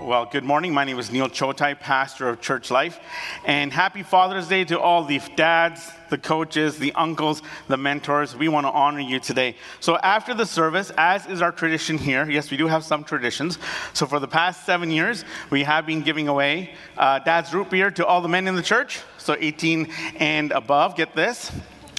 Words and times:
Well, 0.00 0.26
good 0.26 0.44
morning. 0.44 0.72
My 0.72 0.84
name 0.84 1.00
is 1.00 1.10
Neil 1.10 1.28
Chotai, 1.28 1.78
pastor 1.78 2.28
of 2.28 2.40
Church 2.40 2.70
Life. 2.70 3.00
And 3.44 3.72
happy 3.72 4.04
Father's 4.04 4.46
Day 4.46 4.64
to 4.66 4.78
all 4.78 5.04
the 5.04 5.20
dads, 5.34 5.90
the 6.08 6.16
coaches, 6.16 6.78
the 6.78 6.92
uncles, 6.92 7.42
the 7.66 7.76
mentors. 7.76 8.36
We 8.36 8.46
want 8.46 8.64
to 8.64 8.70
honor 8.70 9.00
you 9.00 9.18
today. 9.18 9.56
So, 9.80 9.96
after 9.96 10.34
the 10.34 10.46
service, 10.46 10.92
as 10.96 11.26
is 11.26 11.42
our 11.42 11.50
tradition 11.50 11.98
here, 11.98 12.30
yes, 12.30 12.48
we 12.48 12.56
do 12.56 12.68
have 12.68 12.84
some 12.84 13.02
traditions. 13.02 13.58
So, 13.92 14.06
for 14.06 14.20
the 14.20 14.28
past 14.28 14.64
seven 14.64 14.92
years, 14.92 15.24
we 15.50 15.64
have 15.64 15.84
been 15.84 16.02
giving 16.02 16.28
away 16.28 16.74
uh, 16.96 17.18
dad's 17.18 17.52
root 17.52 17.68
beer 17.68 17.90
to 17.90 18.06
all 18.06 18.20
the 18.20 18.28
men 18.28 18.46
in 18.46 18.54
the 18.54 18.62
church. 18.62 19.00
So, 19.18 19.36
18 19.36 19.92
and 20.20 20.52
above. 20.52 20.94
Get 20.94 21.16
this. 21.16 21.50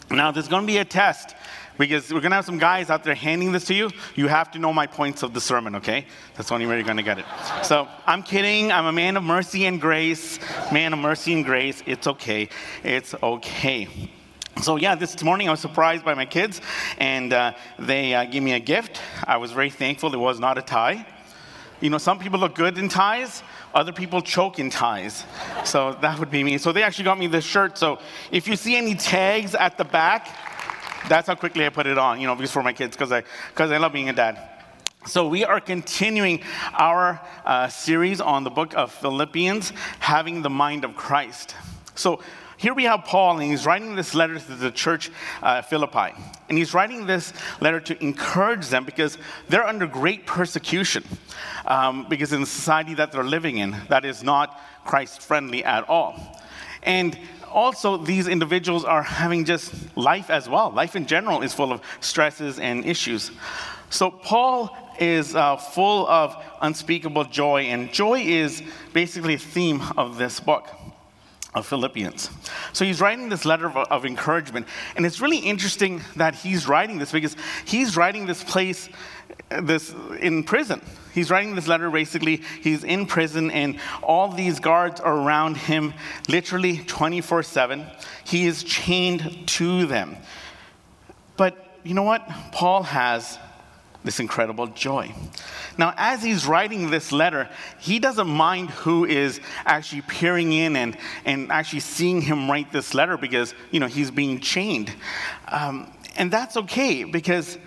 Now, 0.09 0.31
there's 0.31 0.47
going 0.47 0.63
to 0.63 0.67
be 0.67 0.77
a 0.77 0.85
test 0.85 1.35
because 1.79 2.13
we're 2.13 2.19
going 2.19 2.31
to 2.31 2.35
have 2.35 2.45
some 2.45 2.59
guys 2.59 2.89
out 2.89 3.05
there 3.05 3.15
handing 3.15 3.53
this 3.53 3.63
to 3.65 3.73
you. 3.73 3.89
You 4.15 4.27
have 4.27 4.51
to 4.51 4.59
know 4.59 4.73
my 4.73 4.85
points 4.85 5.23
of 5.23 5.33
the 5.33 5.39
sermon, 5.39 5.75
okay? 5.77 6.05
That's 6.35 6.49
the 6.49 6.53
only 6.53 6.67
way 6.67 6.75
you're 6.75 6.83
going 6.83 6.97
to 6.97 7.03
get 7.03 7.17
it. 7.17 7.25
So 7.63 7.87
I'm 8.05 8.21
kidding. 8.21 8.69
I'm 8.71 8.85
a 8.85 8.91
man 8.91 9.15
of 9.15 9.23
mercy 9.23 9.65
and 9.65 9.79
grace. 9.79 10.39
Man 10.73 10.91
of 10.91 10.99
mercy 10.99 11.33
and 11.33 11.45
grace. 11.45 11.81
It's 11.85 12.05
okay. 12.05 12.49
It's 12.83 13.15
okay. 13.23 13.87
So, 14.61 14.75
yeah, 14.75 14.95
this 14.95 15.23
morning 15.23 15.47
I 15.47 15.51
was 15.51 15.61
surprised 15.61 16.03
by 16.03 16.15
my 16.15 16.25
kids, 16.25 16.59
and 16.97 17.31
uh, 17.31 17.53
they 17.77 18.13
uh, 18.13 18.25
gave 18.25 18.43
me 18.43 18.51
a 18.51 18.59
gift. 18.59 18.99
I 19.23 19.37
was 19.37 19.53
very 19.53 19.69
thankful. 19.69 20.13
It 20.13 20.17
was 20.17 20.37
not 20.37 20.57
a 20.57 20.61
tie. 20.61 21.07
You 21.79 21.89
know, 21.89 21.97
some 21.97 22.19
people 22.19 22.41
look 22.41 22.55
good 22.55 22.77
in 22.77 22.89
ties, 22.89 23.41
other 23.73 23.93
people 23.93 24.21
choke 24.21 24.59
in 24.59 24.69
ties. 24.69 25.23
So, 25.63 25.97
that 26.01 26.19
would 26.19 26.29
be 26.29 26.43
me. 26.43 26.57
So, 26.57 26.73
they 26.73 26.83
actually 26.83 27.05
got 27.05 27.17
me 27.17 27.27
this 27.27 27.45
shirt. 27.45 27.77
So, 27.77 27.99
if 28.31 28.49
you 28.49 28.57
see 28.57 28.75
any 28.75 28.95
tags 28.95 29.55
at 29.55 29.77
the 29.77 29.85
back, 29.85 30.27
that's 31.09 31.27
how 31.27 31.35
quickly 31.35 31.65
I 31.65 31.69
put 31.69 31.87
it 31.87 31.97
on, 31.97 32.21
you 32.21 32.27
know, 32.27 32.35
because 32.35 32.51
for 32.51 32.63
my 32.63 32.73
kids, 32.73 32.95
because 32.95 33.11
I, 33.11 33.23
cause 33.55 33.71
I 33.71 33.77
love 33.77 33.91
being 33.91 34.09
a 34.09 34.13
dad. 34.13 34.39
So, 35.05 35.27
we 35.27 35.45
are 35.45 35.61
continuing 35.61 36.43
our 36.73 37.21
uh, 37.45 37.69
series 37.69 38.19
on 38.19 38.43
the 38.43 38.49
book 38.49 38.73
of 38.75 38.91
Philippians, 38.91 39.71
having 39.99 40.41
the 40.41 40.49
mind 40.49 40.83
of 40.83 40.95
Christ. 40.95 41.55
So, 41.95 42.21
here 42.57 42.73
we 42.73 42.83
have 42.83 43.05
Paul, 43.05 43.39
and 43.39 43.49
he's 43.49 43.65
writing 43.65 43.95
this 43.95 44.13
letter 44.13 44.37
to 44.37 44.55
the 44.55 44.69
church 44.69 45.09
uh, 45.41 45.61
Philippi. 45.61 46.13
And 46.49 46.57
he's 46.57 46.73
writing 46.73 47.05
this 47.05 47.31
letter 47.61 47.79
to 47.79 48.03
encourage 48.03 48.67
them 48.67 48.83
because 48.83 49.17
they're 49.47 49.65
under 49.65 49.87
great 49.87 50.25
persecution. 50.25 51.05
Um, 51.65 52.07
because 52.09 52.33
in 52.33 52.41
the 52.41 52.47
society 52.47 52.95
that 52.95 53.13
they're 53.13 53.23
living 53.23 53.59
in, 53.59 53.77
that 53.87 54.03
is 54.03 54.23
not 54.23 54.59
Christ 54.83 55.21
friendly 55.21 55.63
at 55.63 55.87
all. 55.87 56.37
And 56.83 57.17
also, 57.51 57.97
these 57.97 58.27
individuals 58.27 58.85
are 58.85 59.03
having 59.03 59.45
just 59.45 59.73
life 59.97 60.29
as 60.29 60.47
well. 60.47 60.71
Life 60.71 60.95
in 60.95 61.05
general 61.05 61.41
is 61.41 61.53
full 61.53 61.71
of 61.71 61.81
stresses 61.99 62.59
and 62.59 62.85
issues. 62.85 63.31
So, 63.89 64.11
Paul 64.11 64.75
is 64.99 65.35
uh, 65.35 65.57
full 65.57 66.07
of 66.07 66.35
unspeakable 66.61 67.25
joy, 67.25 67.63
and 67.63 67.91
joy 67.91 68.21
is 68.21 68.61
basically 68.93 69.35
a 69.35 69.39
theme 69.39 69.81
of 69.97 70.17
this 70.17 70.39
book 70.39 70.67
of 71.53 71.65
Philippians. 71.65 72.29
So 72.73 72.85
he's 72.85 73.01
writing 73.01 73.29
this 73.29 73.43
letter 73.43 73.65
of, 73.65 73.75
of, 73.75 74.05
encouragement, 74.05 74.67
and 74.95 75.05
it's 75.05 75.19
really 75.19 75.39
interesting 75.39 76.01
that 76.15 76.35
he's 76.35 76.67
writing 76.67 76.99
this 76.99 77.11
because 77.11 77.35
he's 77.65 77.97
writing 77.97 78.27
this 78.27 78.43
place 78.43 78.87
this 79.61 79.93
in 80.19 80.43
prison. 80.43 80.81
He's 81.13 81.29
writing 81.31 81.55
this 81.55 81.67
letter 81.67 81.89
basically, 81.89 82.41
he's 82.61 82.83
in 82.83 83.05
prison, 83.05 83.51
and 83.51 83.79
all 84.03 84.29
these 84.29 84.59
guards 84.59 84.99
are 85.01 85.15
around 85.15 85.57
him 85.57 85.93
literally 86.27 86.77
24 86.77 87.43
7. 87.43 87.85
He 88.23 88.45
is 88.45 88.63
chained 88.63 89.47
to 89.47 89.85
them. 89.85 90.17
But 91.37 91.79
you 91.83 91.93
know 91.93 92.03
what? 92.03 92.27
Paul 92.51 92.83
has 92.83 93.37
this 94.03 94.19
incredible 94.19 94.67
joy. 94.67 95.13
Now, 95.77 95.93
as 95.97 96.23
he's 96.23 96.45
writing 96.45 96.89
this 96.89 97.11
letter, 97.11 97.49
he 97.79 97.99
doesn't 97.99 98.27
mind 98.27 98.69
who 98.69 99.05
is 99.05 99.39
actually 99.65 100.01
peering 100.03 100.53
in 100.53 100.75
and, 100.75 100.97
and 101.25 101.51
actually 101.51 101.81
seeing 101.81 102.21
him 102.21 102.49
write 102.49 102.71
this 102.71 102.93
letter 102.93 103.17
because, 103.17 103.53
you 103.71 103.79
know, 103.79 103.87
he's 103.87 104.11
being 104.11 104.39
chained. 104.39 104.93
Um, 105.47 105.91
and 106.17 106.31
that's 106.31 106.57
okay 106.57 107.03
because 107.03 107.57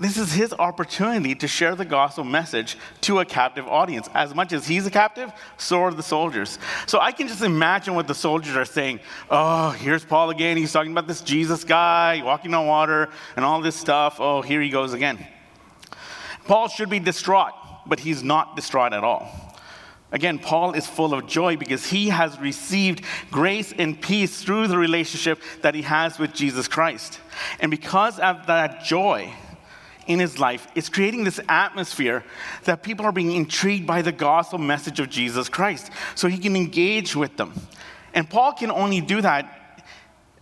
this 0.00 0.16
is 0.16 0.32
his 0.32 0.52
opportunity 0.52 1.34
to 1.34 1.48
share 1.48 1.74
the 1.74 1.84
gospel 1.84 2.24
message 2.24 2.76
to 3.02 3.18
a 3.20 3.24
captive 3.24 3.66
audience. 3.66 4.08
As 4.14 4.34
much 4.34 4.52
as 4.52 4.66
he's 4.66 4.86
a 4.86 4.90
captive, 4.90 5.32
so 5.56 5.82
are 5.82 5.92
the 5.92 6.02
soldiers. 6.02 6.58
So 6.86 7.00
I 7.00 7.12
can 7.12 7.28
just 7.28 7.42
imagine 7.42 7.94
what 7.94 8.06
the 8.06 8.14
soldiers 8.14 8.56
are 8.56 8.64
saying. 8.64 9.00
Oh, 9.30 9.70
here's 9.70 10.04
Paul 10.04 10.30
again. 10.30 10.56
He's 10.56 10.72
talking 10.72 10.92
about 10.92 11.06
this 11.06 11.20
Jesus 11.20 11.64
guy 11.64 12.22
walking 12.24 12.54
on 12.54 12.66
water 12.66 13.08
and 13.36 13.44
all 13.44 13.60
this 13.60 13.76
stuff. 13.76 14.20
Oh, 14.20 14.42
here 14.42 14.60
he 14.60 14.70
goes 14.70 14.92
again. 14.92 15.24
Paul 16.46 16.68
should 16.68 16.90
be 16.90 16.98
distraught, 16.98 17.52
but 17.86 18.00
he's 18.00 18.22
not 18.22 18.56
distraught 18.56 18.92
at 18.92 19.04
all. 19.04 19.48
Again, 20.10 20.38
Paul 20.38 20.72
is 20.72 20.86
full 20.86 21.12
of 21.12 21.26
joy 21.26 21.56
because 21.56 21.86
he 21.86 22.08
has 22.08 22.38
received 22.40 23.04
grace 23.30 23.74
and 23.76 24.00
peace 24.00 24.42
through 24.42 24.68
the 24.68 24.78
relationship 24.78 25.42
that 25.60 25.74
he 25.74 25.82
has 25.82 26.18
with 26.18 26.32
Jesus 26.32 26.66
Christ. 26.66 27.20
And 27.60 27.70
because 27.70 28.18
of 28.18 28.46
that 28.46 28.84
joy, 28.84 29.30
in 30.08 30.18
his 30.18 30.38
life 30.38 30.66
is 30.74 30.88
creating 30.88 31.22
this 31.22 31.38
atmosphere 31.48 32.24
that 32.64 32.82
people 32.82 33.06
are 33.06 33.12
being 33.12 33.32
intrigued 33.32 33.86
by 33.86 34.02
the 34.02 34.10
gospel 34.10 34.58
message 34.58 34.98
of 34.98 35.08
Jesus 35.08 35.48
Christ 35.48 35.92
so 36.14 36.26
he 36.28 36.38
can 36.38 36.56
engage 36.56 37.14
with 37.14 37.36
them. 37.36 37.52
And 38.14 38.28
Paul 38.28 38.54
can 38.54 38.70
only 38.70 39.00
do 39.00 39.20
that 39.20 39.84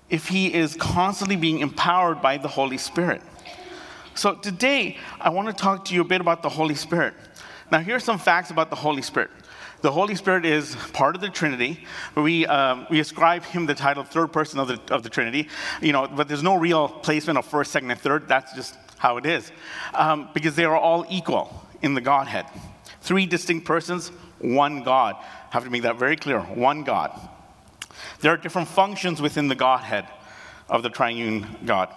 if 0.09 0.29
he 0.29 0.55
is 0.55 0.77
constantly 0.77 1.37
being 1.37 1.59
empowered 1.59 2.23
by 2.23 2.39
the 2.39 2.49
Holy 2.49 2.79
Spirit. 2.79 3.21
So 4.15 4.35
today, 4.35 4.97
I 5.21 5.31
want 5.31 5.49
to 5.49 5.53
talk 5.53 5.85
to 5.87 5.95
you 5.95 6.01
a 6.01 6.05
bit 6.05 6.21
about 6.21 6.43
the 6.43 6.49
Holy 6.49 6.77
Spirit. 6.77 7.13
Now, 7.71 7.81
here 7.81 7.97
are 7.97 8.01
some 8.01 8.19
facts 8.19 8.51
about 8.51 8.71
the 8.71 8.77
Holy 8.77 9.03
Spirit. 9.03 9.31
The 9.83 9.91
Holy 9.91 10.15
Spirit 10.15 10.47
is 10.47 10.75
part 10.93 11.17
of 11.17 11.21
the 11.21 11.29
Trinity. 11.29 11.85
We, 12.15 12.47
um, 12.47 12.87
we 12.89 13.01
ascribe 13.01 13.45
him 13.45 13.67
the 13.67 13.75
title 13.75 14.05
third 14.05 14.33
person 14.33 14.59
of 14.59 14.69
the, 14.69 14.81
of 14.95 15.03
the 15.03 15.11
Trinity, 15.11 15.49
you 15.83 15.93
know, 15.93 16.07
but 16.07 16.29
there's 16.29 16.43
no 16.43 16.57
real 16.57 16.89
placement 16.89 17.39
of 17.39 17.45
first, 17.45 17.73
second, 17.73 17.91
and 17.91 18.01
third. 18.01 18.27
That's 18.27 18.55
just 18.55 18.77
how 19.07 19.19
it 19.19 19.27
is. 19.27 19.53
Um, 19.95 20.29
because 20.35 20.57
they 20.57 20.65
are 20.65 20.77
all 20.77 21.07
equal 21.09 21.65
in 21.81 21.95
the 21.95 22.01
Godhead. 22.01 22.47
Three 23.03 23.25
distinct 23.25 23.65
persons, 23.65 24.09
one 24.41 24.83
God. 24.83 25.15
I 25.17 25.25
have 25.51 25.63
to 25.63 25.71
make 25.71 25.83
that 25.83 25.97
very 25.97 26.17
clear 26.17 26.41
one 26.41 26.83
God. 26.83 27.13
There 28.21 28.33
are 28.33 28.37
different 28.37 28.67
functions 28.67 29.23
within 29.23 29.47
the 29.47 29.55
Godhead 29.55 30.07
of 30.69 30.83
the 30.83 30.91
triune 30.91 31.47
God. 31.65 31.89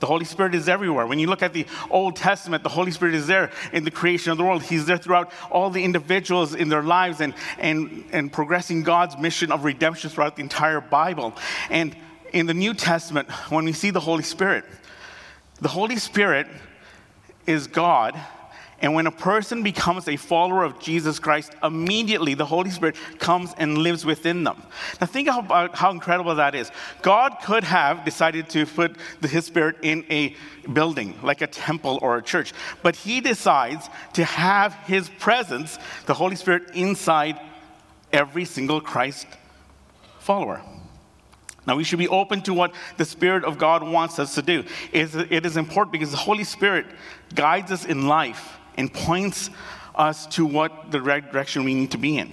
The 0.00 0.06
Holy 0.06 0.24
Spirit 0.24 0.54
is 0.54 0.66
everywhere. 0.66 1.06
When 1.06 1.18
you 1.18 1.26
look 1.26 1.42
at 1.42 1.52
the 1.52 1.66
Old 1.90 2.16
Testament, 2.16 2.62
the 2.62 2.70
Holy 2.70 2.90
Spirit 2.90 3.14
is 3.14 3.26
there 3.26 3.50
in 3.74 3.84
the 3.84 3.90
creation 3.90 4.32
of 4.32 4.38
the 4.38 4.44
world. 4.44 4.62
He's 4.62 4.86
there 4.86 4.96
throughout 4.96 5.30
all 5.50 5.68
the 5.68 5.84
individuals 5.84 6.54
in 6.54 6.70
their 6.70 6.82
lives 6.82 7.20
and, 7.20 7.34
and, 7.58 8.04
and 8.12 8.32
progressing 8.32 8.82
God's 8.82 9.18
mission 9.18 9.52
of 9.52 9.64
redemption 9.64 10.08
throughout 10.08 10.36
the 10.36 10.42
entire 10.42 10.80
Bible. 10.80 11.34
And 11.68 11.94
in 12.32 12.46
the 12.46 12.54
New 12.54 12.72
Testament, 12.72 13.30
when 13.50 13.66
we 13.66 13.72
see 13.72 13.90
the 13.90 14.00
Holy 14.00 14.22
Spirit, 14.22 14.64
the 15.60 15.68
Holy 15.68 15.96
Spirit 15.96 16.46
is 17.46 17.66
God, 17.66 18.18
and 18.80 18.94
when 18.94 19.06
a 19.06 19.10
person 19.10 19.62
becomes 19.62 20.06
a 20.06 20.16
follower 20.16 20.62
of 20.62 20.78
Jesus 20.78 21.18
Christ, 21.18 21.52
immediately 21.62 22.34
the 22.34 22.44
Holy 22.44 22.70
Spirit 22.70 22.96
comes 23.18 23.54
and 23.56 23.78
lives 23.78 24.04
within 24.04 24.44
them. 24.44 24.62
Now, 25.00 25.06
think 25.06 25.28
about 25.28 25.74
how 25.74 25.90
incredible 25.90 26.34
that 26.34 26.54
is. 26.54 26.70
God 27.00 27.38
could 27.42 27.64
have 27.64 28.04
decided 28.04 28.50
to 28.50 28.66
put 28.66 28.96
His 29.22 29.46
Spirit 29.46 29.76
in 29.82 30.04
a 30.10 30.36
building, 30.70 31.18
like 31.22 31.40
a 31.40 31.46
temple 31.46 31.98
or 32.02 32.18
a 32.18 32.22
church, 32.22 32.52
but 32.82 32.96
He 32.96 33.22
decides 33.22 33.88
to 34.12 34.24
have 34.24 34.74
His 34.86 35.08
presence, 35.08 35.78
the 36.04 36.14
Holy 36.14 36.36
Spirit, 36.36 36.74
inside 36.74 37.40
every 38.12 38.44
single 38.44 38.82
Christ 38.82 39.26
follower. 40.18 40.60
Now, 41.66 41.76
we 41.76 41.84
should 41.84 41.98
be 41.98 42.08
open 42.08 42.42
to 42.42 42.54
what 42.54 42.74
the 42.96 43.04
Spirit 43.04 43.44
of 43.44 43.58
God 43.58 43.82
wants 43.82 44.18
us 44.18 44.34
to 44.36 44.42
do. 44.42 44.64
It 44.92 45.44
is 45.44 45.56
important 45.56 45.92
because 45.92 46.10
the 46.10 46.16
Holy 46.16 46.44
Spirit 46.44 46.86
guides 47.34 47.72
us 47.72 47.84
in 47.84 48.06
life 48.06 48.56
and 48.76 48.92
points 48.92 49.50
us 49.94 50.26
to 50.26 50.46
what 50.46 50.90
the 50.90 51.00
right 51.00 51.32
direction 51.32 51.64
we 51.64 51.74
need 51.74 51.90
to 51.90 51.98
be 51.98 52.18
in. 52.18 52.32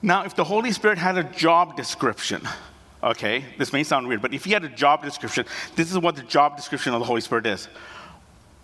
Now, 0.00 0.24
if 0.24 0.36
the 0.36 0.44
Holy 0.44 0.72
Spirit 0.72 0.96
had 0.96 1.18
a 1.18 1.24
job 1.24 1.76
description, 1.76 2.46
okay, 3.02 3.44
this 3.58 3.72
may 3.72 3.82
sound 3.82 4.06
weird, 4.06 4.22
but 4.22 4.32
if 4.32 4.44
he 4.44 4.52
had 4.52 4.64
a 4.64 4.68
job 4.68 5.02
description, 5.02 5.44
this 5.74 5.90
is 5.90 5.98
what 5.98 6.14
the 6.16 6.22
job 6.22 6.56
description 6.56 6.94
of 6.94 7.00
the 7.00 7.06
Holy 7.06 7.20
Spirit 7.20 7.46
is 7.46 7.68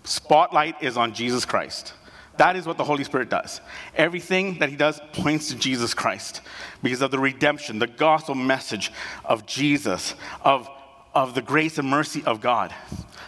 spotlight 0.05 0.81
is 0.81 0.97
on 0.97 1.13
Jesus 1.13 1.45
Christ. 1.45 1.93
That 2.37 2.55
is 2.55 2.65
what 2.65 2.77
the 2.77 2.83
Holy 2.83 3.03
Spirit 3.03 3.29
does. 3.29 3.61
Everything 3.95 4.59
that 4.59 4.69
He 4.69 4.75
does 4.75 4.99
points 5.13 5.49
to 5.49 5.55
Jesus 5.55 5.93
Christ 5.93 6.41
because 6.83 7.01
of 7.01 7.11
the 7.11 7.19
redemption, 7.19 7.79
the 7.79 7.87
gospel 7.87 8.35
message 8.35 8.91
of 9.23 9.45
Jesus, 9.45 10.15
of, 10.41 10.69
of 11.13 11.35
the 11.35 11.41
grace 11.41 11.77
and 11.77 11.89
mercy 11.89 12.23
of 12.25 12.41
God. 12.41 12.73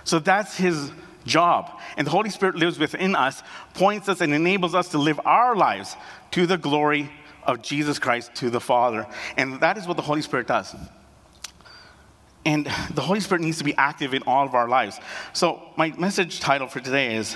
So 0.03 0.19
that's 0.19 0.57
His 0.57 0.91
job. 1.25 1.79
And 1.97 2.07
the 2.07 2.11
Holy 2.11 2.29
Spirit 2.29 2.55
lives 2.55 2.79
within 2.79 3.15
us, 3.15 3.43
points 3.73 4.09
us, 4.09 4.21
and 4.21 4.33
enables 4.33 4.75
us 4.75 4.89
to 4.89 4.97
live 4.97 5.19
our 5.25 5.55
lives 5.55 5.95
to 6.31 6.45
the 6.45 6.57
glory 6.57 7.09
of 7.43 7.61
Jesus 7.61 7.99
Christ 7.99 8.35
to 8.35 8.49
the 8.49 8.59
Father. 8.59 9.07
And 9.37 9.59
that 9.61 9.77
is 9.77 9.87
what 9.87 9.97
the 9.97 10.03
Holy 10.03 10.21
Spirit 10.21 10.47
does. 10.47 10.75
And 12.45 12.65
the 12.93 13.01
Holy 13.01 13.19
Spirit 13.19 13.41
needs 13.41 13.57
to 13.57 13.63
be 13.63 13.75
active 13.75 14.13
in 14.13 14.23
all 14.23 14.45
of 14.45 14.53
our 14.53 14.69
lives. 14.69 14.99
So, 15.33 15.61
my 15.75 15.91
message 15.97 16.39
title 16.39 16.67
for 16.67 16.79
today 16.79 17.15
is 17.15 17.35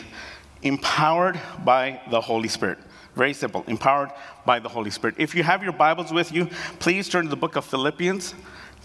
empowered 0.63 1.39
by 1.63 2.01
the 2.09 2.21
Holy 2.21 2.47
Spirit. 2.47 2.77
Very 3.15 3.33
simple, 3.33 3.63
empowered 3.67 4.11
by 4.45 4.59
the 4.59 4.69
Holy 4.69 4.89
Spirit. 4.89 5.15
If 5.17 5.35
you 5.35 5.43
have 5.43 5.63
your 5.63 5.73
Bibles 5.73 6.13
with 6.13 6.31
you, 6.31 6.47
please 6.79 7.09
turn 7.09 7.25
to 7.25 7.29
the 7.29 7.35
book 7.35 7.55
of 7.55 7.65
Philippians, 7.65 8.33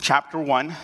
chapter 0.00 0.38
1, 0.38 0.74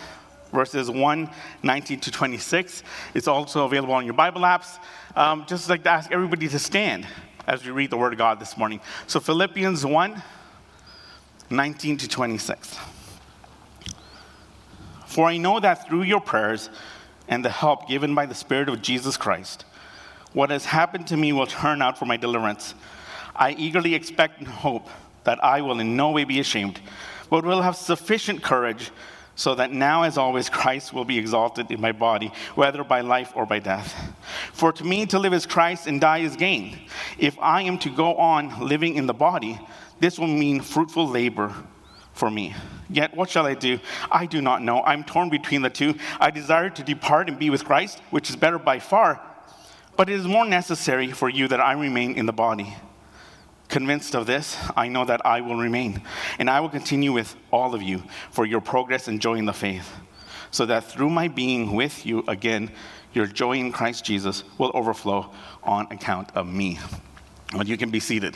verses 0.53 0.89
1, 0.89 1.29
19 1.61 1.99
to 1.99 2.11
26. 2.11 2.83
It's 3.13 3.27
also 3.27 3.65
available 3.65 3.93
on 3.93 4.05
your 4.05 4.13
Bible 4.13 4.41
apps. 4.41 4.77
Um, 5.15 5.45
just 5.47 5.69
like 5.69 5.83
to 5.83 5.89
ask 5.89 6.11
everybody 6.11 6.47
to 6.47 6.59
stand 6.59 7.05
as 7.47 7.65
we 7.65 7.71
read 7.71 7.89
the 7.89 7.97
Word 7.97 8.13
of 8.13 8.19
God 8.19 8.39
this 8.39 8.57
morning. 8.57 8.79
So, 9.07 9.19
Philippians 9.19 9.85
1, 9.85 10.23
19 11.49 11.97
to 11.97 12.07
26. 12.07 12.77
For 15.05 15.27
I 15.27 15.37
know 15.37 15.59
that 15.59 15.87
through 15.87 16.03
your 16.03 16.21
prayers 16.21 16.69
and 17.27 17.43
the 17.43 17.49
help 17.49 17.87
given 17.87 18.15
by 18.15 18.25
the 18.25 18.35
Spirit 18.35 18.69
of 18.69 18.81
Jesus 18.81 19.17
Christ, 19.17 19.65
what 20.33 20.49
has 20.49 20.65
happened 20.65 21.07
to 21.07 21.17
me 21.17 21.31
will 21.33 21.47
turn 21.47 21.81
out 21.81 21.97
for 21.97 22.05
my 22.05 22.17
deliverance. 22.17 22.75
I 23.35 23.51
eagerly 23.51 23.95
expect 23.95 24.39
and 24.39 24.47
hope 24.47 24.89
that 25.23 25.43
I 25.43 25.61
will 25.61 25.79
in 25.79 25.95
no 25.95 26.11
way 26.11 26.23
be 26.23 26.39
ashamed, 26.39 26.79
but 27.29 27.45
will 27.45 27.61
have 27.61 27.75
sufficient 27.75 28.43
courage 28.43 28.91
so 29.35 29.55
that 29.55 29.71
now, 29.71 30.03
as 30.03 30.17
always, 30.17 30.49
Christ 30.49 30.93
will 30.93 31.05
be 31.05 31.17
exalted 31.17 31.71
in 31.71 31.81
my 31.81 31.91
body, 31.91 32.31
whether 32.53 32.83
by 32.83 33.01
life 33.01 33.31
or 33.35 33.45
by 33.45 33.59
death. 33.59 33.95
For 34.53 34.71
to 34.71 34.83
me, 34.83 35.05
to 35.07 35.17
live 35.17 35.33
is 35.33 35.45
Christ 35.45 35.87
and 35.87 35.99
die 35.99 36.19
is 36.19 36.35
gain. 36.35 36.77
If 37.17 37.37
I 37.39 37.63
am 37.63 37.79
to 37.79 37.89
go 37.89 38.15
on 38.15 38.67
living 38.67 38.95
in 38.95 39.07
the 39.07 39.13
body, 39.13 39.59
this 39.99 40.19
will 40.19 40.27
mean 40.27 40.61
fruitful 40.61 41.07
labor 41.07 41.53
for 42.13 42.29
me. 42.29 42.53
Yet, 42.89 43.15
what 43.15 43.29
shall 43.29 43.47
I 43.47 43.55
do? 43.55 43.79
I 44.11 44.27
do 44.27 44.39
not 44.39 44.61
know. 44.61 44.83
I'm 44.83 45.03
torn 45.03 45.29
between 45.29 45.63
the 45.63 45.69
two. 45.69 45.95
I 46.19 46.29
desire 46.29 46.69
to 46.69 46.83
depart 46.83 47.27
and 47.27 47.39
be 47.39 47.49
with 47.49 47.65
Christ, 47.65 48.01
which 48.11 48.29
is 48.29 48.35
better 48.35 48.59
by 48.59 48.77
far, 48.77 49.19
but 49.95 50.09
it 50.09 50.13
is 50.13 50.27
more 50.27 50.45
necessary 50.45 51.11
for 51.11 51.29
you 51.29 51.47
that 51.47 51.59
I 51.59 51.73
remain 51.73 52.15
in 52.15 52.25
the 52.25 52.33
body. 52.33 52.75
Convinced 53.69 54.15
of 54.15 54.27
this, 54.27 54.57
I 54.75 54.87
know 54.87 55.05
that 55.05 55.25
I 55.25 55.41
will 55.41 55.57
remain, 55.57 56.01
and 56.37 56.49
I 56.49 56.59
will 56.59 56.69
continue 56.69 57.11
with 57.11 57.35
all 57.51 57.73
of 57.73 57.81
you 57.81 58.03
for 58.31 58.45
your 58.45 58.61
progress 58.61 59.07
and 59.07 59.19
joy 59.19 59.35
in 59.35 59.45
the 59.45 59.53
faith, 59.53 59.91
so 60.51 60.65
that 60.65 60.83
through 60.83 61.09
my 61.09 61.27
being 61.27 61.73
with 61.73 62.05
you 62.05 62.23
again, 62.27 62.71
your 63.13 63.25
joy 63.25 63.53
in 63.53 63.71
Christ 63.71 64.05
Jesus 64.05 64.43
will 64.57 64.71
overflow 64.73 65.31
on 65.63 65.87
account 65.91 66.29
of 66.35 66.47
me. 66.47 66.79
But 67.55 67.67
you 67.67 67.77
can 67.77 67.89
be 67.89 67.99
seated. 67.99 68.35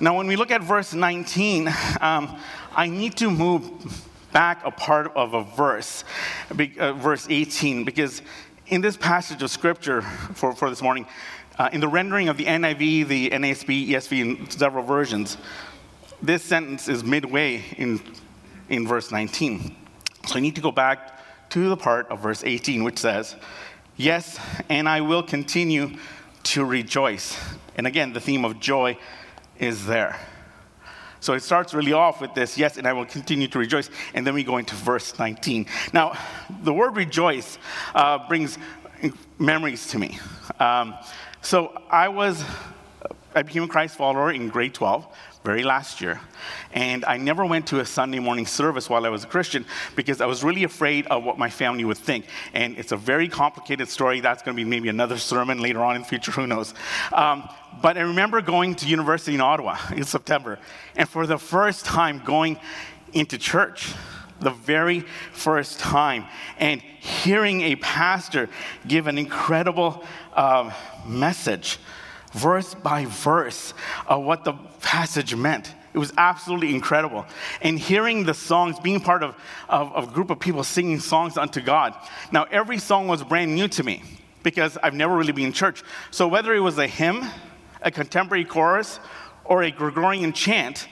Now, 0.00 0.16
when 0.16 0.26
we 0.26 0.36
look 0.36 0.50
at 0.50 0.62
verse 0.62 0.94
19, 0.94 1.68
um, 2.00 2.36
I 2.74 2.88
need 2.88 3.16
to 3.18 3.30
move 3.30 3.70
back 4.32 4.64
a 4.64 4.70
part 4.70 5.12
of 5.14 5.34
a 5.34 5.44
verse, 5.44 6.04
uh, 6.50 6.92
verse 6.94 7.26
18, 7.28 7.84
because 7.84 8.22
in 8.66 8.80
this 8.80 8.96
passage 8.96 9.42
of 9.42 9.50
scripture 9.50 10.02
for, 10.02 10.54
for 10.54 10.70
this 10.70 10.82
morning, 10.82 11.06
uh, 11.58 11.68
in 11.72 11.80
the 11.80 11.88
rendering 11.88 12.28
of 12.28 12.36
the 12.36 12.44
NIV, 12.46 13.08
the 13.08 13.30
NASB, 13.30 13.88
ESV, 13.88 14.22
and 14.22 14.52
several 14.52 14.84
versions, 14.84 15.36
this 16.22 16.42
sentence 16.42 16.88
is 16.88 17.04
midway 17.04 17.62
in, 17.76 18.00
in 18.68 18.86
verse 18.86 19.10
19. 19.10 19.76
So 20.26 20.36
I 20.36 20.40
need 20.40 20.54
to 20.54 20.60
go 20.60 20.70
back 20.70 21.18
to 21.50 21.68
the 21.68 21.76
part 21.76 22.08
of 22.08 22.20
verse 22.20 22.42
18, 22.44 22.84
which 22.84 22.98
says, 22.98 23.36
Yes, 23.96 24.38
and 24.68 24.88
I 24.88 25.02
will 25.02 25.22
continue 25.22 25.96
to 26.44 26.64
rejoice. 26.64 27.36
And 27.76 27.86
again, 27.86 28.12
the 28.12 28.20
theme 28.20 28.44
of 28.44 28.58
joy 28.58 28.96
is 29.58 29.86
there. 29.86 30.18
So 31.22 31.34
it 31.34 31.42
starts 31.44 31.72
really 31.72 31.92
off 31.92 32.20
with 32.20 32.34
this, 32.34 32.58
yes, 32.58 32.78
and 32.78 32.86
I 32.86 32.92
will 32.92 33.06
continue 33.06 33.46
to 33.46 33.58
rejoice. 33.60 33.88
And 34.12 34.26
then 34.26 34.34
we 34.34 34.42
go 34.42 34.56
into 34.56 34.74
verse 34.74 35.16
19. 35.20 35.66
Now, 35.92 36.18
the 36.64 36.72
word 36.72 36.96
rejoice 36.96 37.58
uh, 37.94 38.26
brings 38.26 38.58
memories 39.38 39.86
to 39.88 40.00
me. 40.00 40.18
Um, 40.58 40.94
so 41.40 41.80
I 41.88 42.08
was, 42.08 42.44
I 43.36 43.42
became 43.42 43.62
a 43.62 43.68
Christ 43.68 43.96
follower 43.96 44.32
in 44.32 44.48
grade 44.48 44.74
12, 44.74 45.06
very 45.44 45.62
last 45.62 46.00
year. 46.00 46.20
And 46.72 47.04
I 47.04 47.16
never 47.16 47.44
went 47.44 47.66
to 47.68 47.80
a 47.80 47.84
Sunday 47.84 48.18
morning 48.18 48.46
service 48.46 48.88
while 48.88 49.04
I 49.04 49.08
was 49.08 49.24
a 49.24 49.26
Christian 49.26 49.66
because 49.96 50.20
I 50.20 50.26
was 50.26 50.44
really 50.44 50.64
afraid 50.64 51.06
of 51.06 51.24
what 51.24 51.38
my 51.38 51.50
family 51.50 51.84
would 51.84 51.98
think. 51.98 52.26
And 52.54 52.78
it's 52.78 52.92
a 52.92 52.96
very 52.96 53.28
complicated 53.28 53.88
story. 53.88 54.20
That's 54.20 54.42
going 54.42 54.56
to 54.56 54.62
be 54.62 54.68
maybe 54.68 54.88
another 54.88 55.18
sermon 55.18 55.60
later 55.60 55.80
on 55.80 55.96
in 55.96 56.02
the 56.02 56.08
future, 56.08 56.30
who 56.32 56.46
knows. 56.46 56.74
Um, 57.12 57.48
but 57.82 57.96
I 57.98 58.02
remember 58.02 58.40
going 58.40 58.74
to 58.76 58.86
university 58.86 59.34
in 59.34 59.40
Ottawa 59.40 59.78
in 59.94 60.04
September. 60.04 60.58
And 60.96 61.08
for 61.08 61.26
the 61.26 61.38
first 61.38 61.84
time 61.84 62.22
going 62.24 62.58
into 63.12 63.38
church, 63.38 63.92
the 64.40 64.50
very 64.50 65.00
first 65.32 65.78
time, 65.78 66.24
and 66.58 66.80
hearing 66.80 67.62
a 67.62 67.76
pastor 67.76 68.48
give 68.86 69.06
an 69.06 69.18
incredible 69.18 70.04
uh, 70.34 70.72
message, 71.06 71.78
verse 72.32 72.74
by 72.74 73.04
verse, 73.06 73.74
of 74.06 74.24
what 74.24 74.44
the 74.44 74.54
passage 74.80 75.34
meant. 75.34 75.74
It 75.94 75.98
was 75.98 76.12
absolutely 76.16 76.74
incredible. 76.74 77.26
And 77.60 77.78
hearing 77.78 78.24
the 78.24 78.34
songs, 78.34 78.80
being 78.80 79.00
part 79.00 79.22
of, 79.22 79.34
of, 79.68 79.92
of, 79.92 80.08
a 80.08 80.12
group 80.12 80.30
of 80.30 80.40
people 80.40 80.64
singing 80.64 81.00
songs 81.00 81.36
unto 81.36 81.60
God. 81.60 81.94
Now, 82.30 82.44
every 82.50 82.78
song 82.78 83.08
was 83.08 83.22
brand 83.22 83.54
new 83.54 83.68
to 83.68 83.82
me 83.82 84.02
because 84.42 84.78
I've 84.82 84.94
never 84.94 85.14
really 85.14 85.32
been 85.32 85.46
in 85.46 85.52
church. 85.52 85.82
So, 86.10 86.28
whether 86.28 86.54
it 86.54 86.60
was 86.60 86.78
a 86.78 86.86
hymn, 86.86 87.24
a 87.82 87.90
contemporary 87.90 88.44
chorus, 88.44 89.00
or 89.44 89.62
a 89.62 89.70
Gregorian 89.70 90.32
chant, 90.32 90.88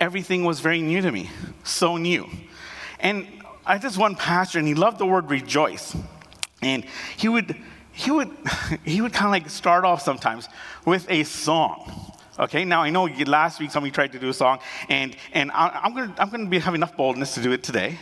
everything 0.00 0.44
was 0.44 0.60
very 0.60 0.82
new 0.82 1.00
to 1.00 1.12
me. 1.12 1.30
So 1.62 1.96
new. 1.96 2.28
And 2.98 3.26
I 3.64 3.78
this 3.78 3.96
one 3.96 4.16
pastor, 4.16 4.58
and 4.58 4.66
he 4.66 4.74
loved 4.74 4.98
the 4.98 5.06
word 5.06 5.30
rejoice. 5.30 5.96
And 6.62 6.84
he 7.16 7.28
would 7.28 7.56
he 7.96 8.10
would, 8.10 8.30
he 8.84 9.00
would 9.00 9.12
kind 9.12 9.26
of 9.26 9.32
like 9.32 9.50
start 9.50 9.84
off 9.84 10.02
sometimes 10.02 10.48
with 10.84 11.10
a 11.10 11.24
song. 11.24 12.12
Okay, 12.38 12.66
now 12.66 12.82
I 12.82 12.90
know 12.90 13.04
last 13.26 13.58
week 13.58 13.70
somebody 13.70 13.90
tried 13.90 14.12
to 14.12 14.18
do 14.18 14.28
a 14.28 14.34
song, 14.34 14.58
and, 14.90 15.16
and 15.32 15.50
I'm 15.52 15.94
gonna, 15.94 16.14
I'm 16.18 16.28
gonna 16.28 16.46
be, 16.46 16.58
have 16.58 16.74
enough 16.74 16.94
boldness 16.94 17.34
to 17.34 17.42
do 17.42 17.52
it 17.52 17.62
today. 17.62 17.98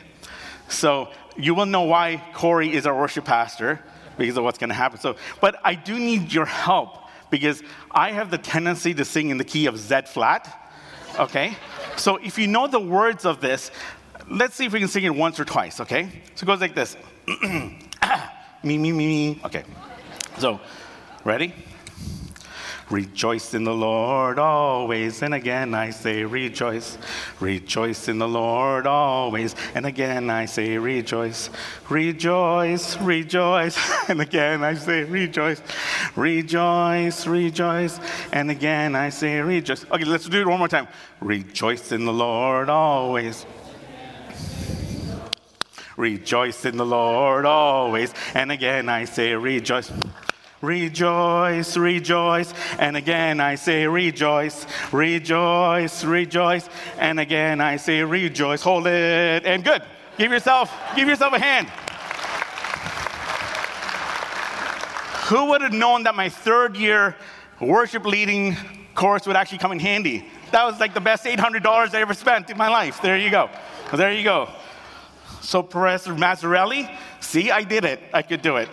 So 0.69 1.11
you 1.37 1.55
will 1.55 1.67
know 1.67 1.83
why 1.83 2.21
Corey 2.35 2.75
is 2.75 2.85
our 2.85 2.99
worship 2.99 3.25
pastor 3.25 3.81
because 4.19 4.37
of 4.37 4.43
what's 4.43 4.59
gonna 4.59 4.75
happen. 4.75 4.99
So, 4.99 5.15
but 5.41 5.61
I 5.63 5.77
do 5.77 5.97
need 5.97 6.33
your 6.33 6.47
help 6.47 6.99
because 7.31 7.63
I 7.93 8.11
have 8.11 8.33
the 8.33 8.39
tendency 8.39 8.93
to 8.95 9.05
sing 9.05 9.31
in 9.31 9.39
the 9.39 9.45
key 9.45 9.67
of 9.67 9.79
Z 9.79 10.03
flat. 10.07 10.73
Okay, 11.21 11.57
so 11.97 12.17
if 12.17 12.37
you 12.37 12.49
know 12.49 12.67
the 12.67 12.81
words 12.81 13.25
of 13.25 13.41
this, 13.41 13.71
let's 14.29 14.57
see 14.57 14.65
if 14.65 14.73
we 14.73 14.81
can 14.81 14.89
sing 14.89 15.05
it 15.05 15.15
once 15.15 15.39
or 15.39 15.45
twice. 15.45 15.79
Okay, 15.79 16.11
so 16.35 16.43
it 16.43 16.47
goes 16.47 16.61
like 16.61 16.75
this. 16.75 16.97
me, 18.65 18.79
me, 18.79 18.93
me, 18.93 19.07
me. 19.07 19.41
Okay. 19.45 19.65
So, 20.39 20.61
ready? 21.25 21.55
Rejoice 22.91 23.55
in 23.55 23.65
the 23.65 23.73
Lord 23.73 24.39
always, 24.39 25.23
and 25.23 25.33
again 25.33 25.75
I 25.75 25.91
say 25.91 26.23
rejoice. 26.23 26.99
Rejoice 27.41 28.09
in 28.09 28.19
the 28.19 28.29
Lord 28.29 28.87
always, 28.87 29.57
and 29.75 29.87
again 29.87 30.29
I 30.29 30.45
say 30.45 30.77
rejoice. 30.77 31.49
Rejoice, 31.89 32.99
rejoice, 32.99 33.79
and 34.09 34.21
again 34.21 34.63
I 34.63 34.75
say 34.75 35.05
rejoice. 35.05 35.63
Rejoice, 36.15 37.27
rejoice, 37.27 38.01
and 38.33 38.51
again 38.51 38.95
I 38.95 39.09
say 39.09 39.41
rejoice. 39.41 39.87
Okay, 39.91 40.05
let's 40.05 40.29
do 40.29 40.43
it 40.43 40.47
one 40.47 40.59
more 40.59 40.69
time. 40.69 40.89
Rejoice 41.21 41.91
in 41.91 42.05
the 42.05 42.13
Lord 42.13 42.69
always. 42.69 43.47
Rejoice 45.97 46.65
in 46.65 46.77
the 46.77 46.87
Lord 46.87 47.47
always. 47.47 48.13
And 48.35 48.51
again 48.51 48.89
I 48.89 49.05
say, 49.05 49.35
rejoice. 49.35 49.93
Rejoice, 50.61 51.77
rejoice. 51.77 52.55
And 52.79 52.97
again 52.97 53.41
I 53.41 53.55
say, 53.55 53.87
rejoice, 53.87 54.67
rejoice, 54.93 56.05
rejoice. 56.05 56.69
And 56.99 57.21
again 57.21 57.61
I 57.61 57.77
say, 57.77 58.03
rejoice. 58.03 58.63
Hold 58.63 58.87
it. 58.87 59.45
And 59.45 59.63
good. 59.63 59.83
Give 60.19 60.31
yourself, 60.31 60.73
give 60.97 61.09
yourself 61.09 61.33
a 61.33 61.39
hand. 61.39 61.69
Who 65.29 65.47
would 65.47 65.63
have 65.63 65.73
known 65.73 66.03
that 66.03 66.15
my 66.15 66.29
third 66.29 66.77
year 66.77 67.17
worship 67.61 68.05
leading 68.05 68.57
course 68.95 69.27
would 69.27 69.37
actually 69.37 69.59
come 69.59 69.73
in 69.73 69.79
handy? 69.79 70.27
That 70.53 70.65
was 70.65 70.79
like 70.79 70.95
the 70.95 71.01
best 71.01 71.25
$800 71.25 71.95
I 71.95 72.01
ever 72.01 72.15
spent 72.15 72.51
in 72.51 72.57
my 72.57 72.69
life. 72.69 73.01
There 73.03 73.17
you 73.17 73.31
go. 73.31 73.51
There 73.93 74.13
you 74.13 74.23
go. 74.23 74.51
So, 75.45 75.63
Professor 75.63 76.15
Mazzarelli, 76.15 76.91
see, 77.21 77.51
I 77.51 77.63
did 77.63 77.85
it. 77.85 78.01
I 78.13 78.23
could 78.23 78.43
do 78.43 78.57
it. 78.57 78.69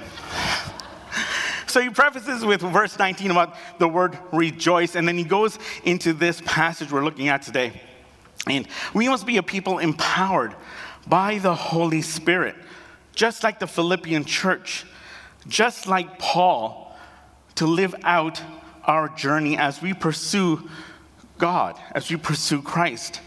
So 1.67 1.79
he 1.79 1.89
prefaces 1.89 2.43
with 2.43 2.59
verse 2.59 2.99
19 2.99 3.31
about 3.31 3.55
the 3.79 3.87
word 3.87 4.19
rejoice, 4.33 4.95
and 4.95 5.07
then 5.07 5.17
he 5.17 5.23
goes 5.23 5.57
into 5.85 6.11
this 6.11 6.41
passage 6.43 6.91
we're 6.91 7.03
looking 7.03 7.29
at 7.29 7.43
today. 7.43 7.81
And 8.45 8.67
we 8.93 9.07
must 9.07 9.25
be 9.25 9.37
a 9.37 9.43
people 9.43 9.79
empowered 9.79 10.53
by 11.07 11.37
the 11.37 11.55
Holy 11.55 12.01
Spirit, 12.01 12.55
just 13.15 13.41
like 13.41 13.59
the 13.59 13.67
Philippian 13.67 14.25
church, 14.25 14.85
just 15.47 15.87
like 15.87 16.19
Paul, 16.19 16.93
to 17.55 17.65
live 17.65 17.95
out 18.03 18.41
our 18.83 19.07
journey 19.07 19.57
as 19.57 19.81
we 19.81 19.93
pursue 19.93 20.69
God, 21.37 21.79
as 21.95 22.09
we 22.09 22.17
pursue 22.17 22.61
Christ. 22.61 23.21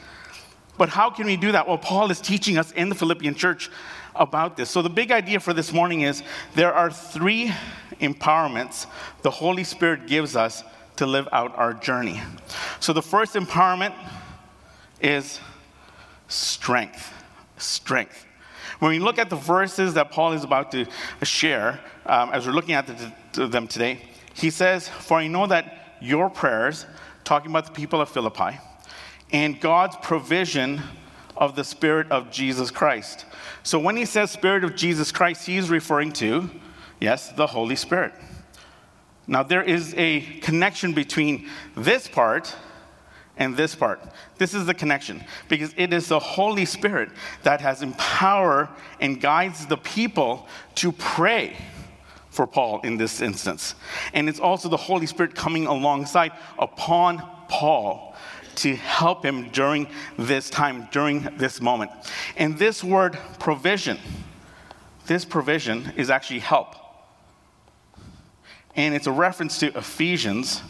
But 0.77 0.89
how 0.89 1.11
can 1.11 1.27
we 1.27 1.37
do 1.37 1.53
that? 1.53 1.69
Well, 1.69 1.79
Paul 1.79 2.11
is 2.11 2.21
teaching 2.21 2.59
us 2.59 2.73
in 2.73 2.89
the 2.89 2.95
Philippian 2.95 3.35
church 3.35 3.71
about 4.17 4.57
this. 4.57 4.71
So, 4.71 4.83
the 4.83 4.91
big 4.91 5.11
idea 5.11 5.41
for 5.41 5.53
this 5.53 5.73
morning 5.73 6.03
is 6.03 6.23
there 6.55 6.73
are 6.73 6.91
three 6.91 7.53
empowerments 8.01 8.87
the 9.23 9.31
Holy 9.31 9.65
Spirit 9.65 10.07
gives 10.07 10.37
us 10.37 10.65
to 10.97 11.07
live 11.07 11.29
out 11.33 11.57
our 11.57 11.75
journey. 11.75 12.21
So 12.81 12.93
the 12.93 13.03
first 13.03 13.35
empowerment 13.35 13.95
is 15.01 15.41
strength. 16.29 17.13
Strength. 17.59 18.27
When 18.79 18.91
we 18.91 18.99
look 18.99 19.19
at 19.19 19.31
the 19.31 19.37
verses 19.37 19.95
that 19.95 20.11
Paul 20.11 20.33
is 20.33 20.45
about 20.45 20.73
to 20.73 20.87
share, 21.23 21.81
um, 22.07 22.31
as 22.33 22.47
we're 22.47 22.53
looking 22.53 22.75
at 22.75 22.87
the, 23.33 23.47
them 23.47 23.67
today, 23.67 24.01
he 24.35 24.51
says, 24.51 24.89
For 24.89 25.19
I 25.19 25.27
know 25.27 25.47
that 25.47 25.97
your 26.01 26.29
prayers, 26.29 26.87
talking 27.25 27.51
about 27.51 27.67
the 27.67 27.73
people 27.73 28.01
of 28.01 28.09
Philippi, 28.09 28.59
and 29.35 29.61
God's 29.61 29.97
provision 29.97 30.81
of 31.37 31.57
the 31.57 31.65
Spirit 31.65 32.09
of 32.13 32.31
Jesus 32.31 32.71
Christ. 32.71 33.27
So 33.65 33.81
when 33.81 33.97
he 33.97 34.05
says 34.05 34.31
Spirit 34.31 34.63
of 34.63 34.77
Jesus 34.77 35.11
Christ, 35.11 35.45
he's 35.45 35.69
referring 35.69 36.13
to, 36.13 36.49
yes, 37.01 37.31
the 37.33 37.49
Holy 37.49 37.75
Spirit. 37.75 38.15
Now, 39.27 39.43
there 39.43 39.65
is 39.65 39.93
a 39.97 40.21
connection 40.41 40.93
between 40.93 41.49
this 41.77 42.07
part 42.07 42.55
and 43.37 43.57
this 43.57 43.75
part. 43.75 44.01
This 44.39 44.55
is 44.55 44.67
the 44.67 44.75
connection 44.75 45.25
because 45.49 45.75
it 45.77 45.93
is 45.93 46.07
the 46.07 46.21
Holy 46.21 46.65
Spirit 46.65 47.11
that 47.43 47.61
has 47.61 47.83
empower 47.83 48.69
and 49.01 49.21
guides 49.21 49.67
the 49.67 49.79
people 49.79 50.47
to 50.77 50.93
pray 50.93 51.57
for 52.31 52.47
Paul 52.47 52.83
in 52.83 52.99
this 52.99 53.21
instance. 53.21 53.75
And 54.13 54.29
it's 54.29 54.39
also 54.39 54.69
the 54.69 54.77
Holy 54.77 55.07
Spirit 55.07 55.35
coming 55.35 55.67
alongside 55.67 56.31
upon 56.57 57.19
Paul 57.49 58.14
to 58.57 58.77
help 58.77 59.25
him 59.25 59.51
during 59.51 59.89
this 60.19 60.51
time, 60.51 60.89
during 60.93 61.23
this 61.37 61.61
moment. 61.61 61.91
And 62.37 62.59
this 62.59 62.83
word 62.83 63.19
provision, 63.39 63.99
this 65.07 65.25
provision 65.25 65.93
is 65.97 66.11
actually 66.11 66.41
help 66.41 66.77
and 68.77 68.95
it's 68.95 69.07
a 69.07 69.13
reference 69.13 69.59
to 69.59 69.77
Ephesians 69.77 70.63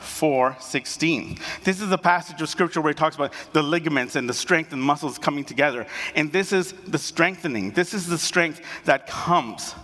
4:16. 0.00 1.38
This 1.62 1.80
is 1.80 1.90
a 1.90 1.98
passage 1.98 2.42
of 2.42 2.48
scripture 2.48 2.80
where 2.80 2.90
it 2.90 2.96
talks 2.96 3.16
about 3.16 3.32
the 3.52 3.62
ligaments 3.62 4.16
and 4.16 4.28
the 4.28 4.34
strength 4.34 4.72
and 4.72 4.82
muscles 4.82 5.18
coming 5.18 5.44
together. 5.44 5.86
And 6.14 6.32
this 6.32 6.52
is 6.52 6.72
the 6.86 6.98
strengthening. 6.98 7.70
This 7.70 7.94
is 7.94 8.06
the 8.06 8.18
strength 8.18 8.60
that 8.84 9.06
comes. 9.06 9.74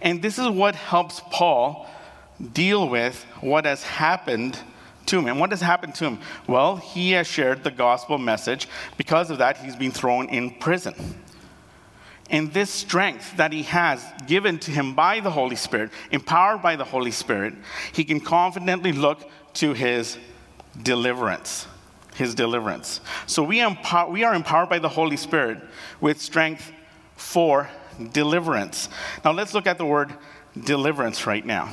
And 0.00 0.22
this 0.22 0.38
is 0.38 0.48
what 0.48 0.74
helps 0.74 1.20
Paul 1.30 1.88
deal 2.52 2.88
with 2.88 3.22
what 3.40 3.66
has 3.66 3.82
happened 3.82 4.58
to 5.10 5.18
him. 5.18 5.26
And 5.26 5.38
what 5.38 5.50
has 5.50 5.60
happened 5.60 5.94
to 5.96 6.06
him? 6.06 6.18
Well, 6.46 6.76
he 6.76 7.12
has 7.12 7.26
shared 7.26 7.62
the 7.62 7.70
gospel 7.70 8.18
message. 8.18 8.68
Because 8.96 9.30
of 9.30 9.38
that, 9.38 9.58
he's 9.58 9.76
been 9.76 9.92
thrown 9.92 10.28
in 10.28 10.50
prison. 10.50 10.94
And 12.30 12.52
this 12.52 12.70
strength 12.70 13.36
that 13.36 13.52
he 13.52 13.64
has 13.64 14.04
given 14.26 14.58
to 14.60 14.70
him 14.70 14.94
by 14.94 15.20
the 15.20 15.30
Holy 15.30 15.56
Spirit, 15.56 15.90
empowered 16.12 16.62
by 16.62 16.76
the 16.76 16.84
Holy 16.84 17.10
Spirit, 17.10 17.54
he 17.92 18.04
can 18.04 18.20
confidently 18.20 18.92
look 18.92 19.28
to 19.54 19.74
his 19.74 20.16
deliverance. 20.80 21.66
His 22.14 22.34
deliverance. 22.34 23.00
So 23.26 23.42
we, 23.42 23.60
empower, 23.60 24.10
we 24.10 24.22
are 24.24 24.34
empowered 24.34 24.68
by 24.68 24.78
the 24.78 24.88
Holy 24.88 25.16
Spirit 25.16 25.58
with 26.00 26.20
strength 26.20 26.70
for 27.16 27.68
deliverance. 28.12 28.88
Now 29.24 29.32
let's 29.32 29.54
look 29.54 29.66
at 29.66 29.78
the 29.78 29.84
word 29.84 30.14
deliverance 30.58 31.26
right 31.26 31.44
now. 31.44 31.70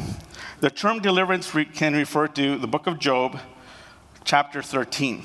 The 0.59 0.69
term 0.69 0.99
deliverance 0.99 1.51
can 1.73 1.93
refer 1.93 2.27
to 2.29 2.57
the 2.57 2.67
book 2.67 2.87
of 2.87 2.99
Job, 2.99 3.39
chapter 4.23 4.61
13. 4.61 5.23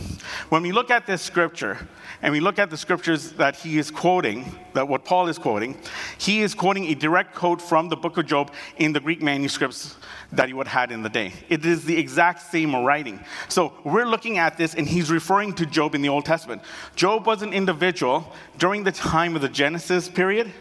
When 0.48 0.62
we 0.62 0.72
look 0.72 0.90
at 0.90 1.06
this 1.06 1.22
scripture, 1.22 1.88
and 2.22 2.32
we 2.32 2.38
look 2.38 2.60
at 2.60 2.70
the 2.70 2.76
scriptures 2.76 3.32
that 3.32 3.56
he 3.56 3.78
is 3.78 3.90
quoting, 3.90 4.44
that 4.74 4.86
what 4.86 5.04
Paul 5.04 5.26
is 5.26 5.38
quoting, 5.38 5.76
he 6.18 6.40
is 6.40 6.54
quoting 6.54 6.84
a 6.86 6.94
direct 6.94 7.34
quote 7.34 7.60
from 7.60 7.88
the 7.88 7.96
book 7.96 8.16
of 8.16 8.26
Job 8.26 8.52
in 8.76 8.92
the 8.92 9.00
Greek 9.00 9.20
manuscripts 9.20 9.96
that 10.30 10.46
he 10.46 10.54
would 10.54 10.68
have 10.68 10.90
had 10.90 10.92
in 10.92 11.02
the 11.02 11.08
day. 11.08 11.32
It 11.48 11.66
is 11.66 11.84
the 11.84 11.98
exact 11.98 12.42
same 12.42 12.76
writing. 12.76 13.20
So 13.48 13.72
we're 13.84 14.06
looking 14.06 14.38
at 14.38 14.56
this, 14.56 14.74
and 14.74 14.86
he's 14.86 15.10
referring 15.10 15.54
to 15.54 15.66
Job 15.66 15.94
in 15.96 16.02
the 16.02 16.08
Old 16.08 16.24
Testament. 16.24 16.62
Job 16.94 17.26
was 17.26 17.42
an 17.42 17.52
individual 17.52 18.32
during 18.58 18.84
the 18.84 18.92
time 18.92 19.34
of 19.34 19.42
the 19.42 19.48
Genesis 19.48 20.08
period 20.08 20.52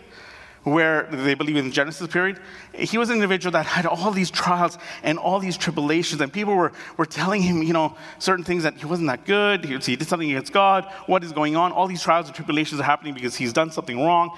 where 0.63 1.07
they 1.11 1.33
believe 1.33 1.55
in 1.55 1.71
Genesis 1.71 2.07
period, 2.07 2.39
he 2.73 2.97
was 2.97 3.09
an 3.09 3.15
individual 3.15 3.51
that 3.51 3.65
had 3.65 3.85
all 3.85 4.11
these 4.11 4.29
trials 4.29 4.77
and 5.01 5.17
all 5.17 5.39
these 5.39 5.57
tribulations, 5.57 6.21
and 6.21 6.31
people 6.31 6.55
were, 6.55 6.71
were 6.97 7.05
telling 7.05 7.41
him, 7.41 7.63
you 7.63 7.73
know, 7.73 7.95
certain 8.19 8.45
things 8.45 8.63
that 8.63 8.75
he 8.77 8.85
wasn't 8.85 9.07
that 9.07 9.25
good, 9.25 9.65
he, 9.65 9.77
he 9.77 9.95
did 9.95 10.07
something 10.07 10.29
against 10.29 10.53
God, 10.53 10.85
what 11.07 11.23
is 11.23 11.31
going 11.31 11.55
on? 11.55 11.71
All 11.71 11.87
these 11.87 12.03
trials 12.03 12.27
and 12.27 12.35
tribulations 12.35 12.79
are 12.79 12.83
happening 12.83 13.13
because 13.13 13.35
he's 13.35 13.53
done 13.53 13.71
something 13.71 13.99
wrong. 13.99 14.37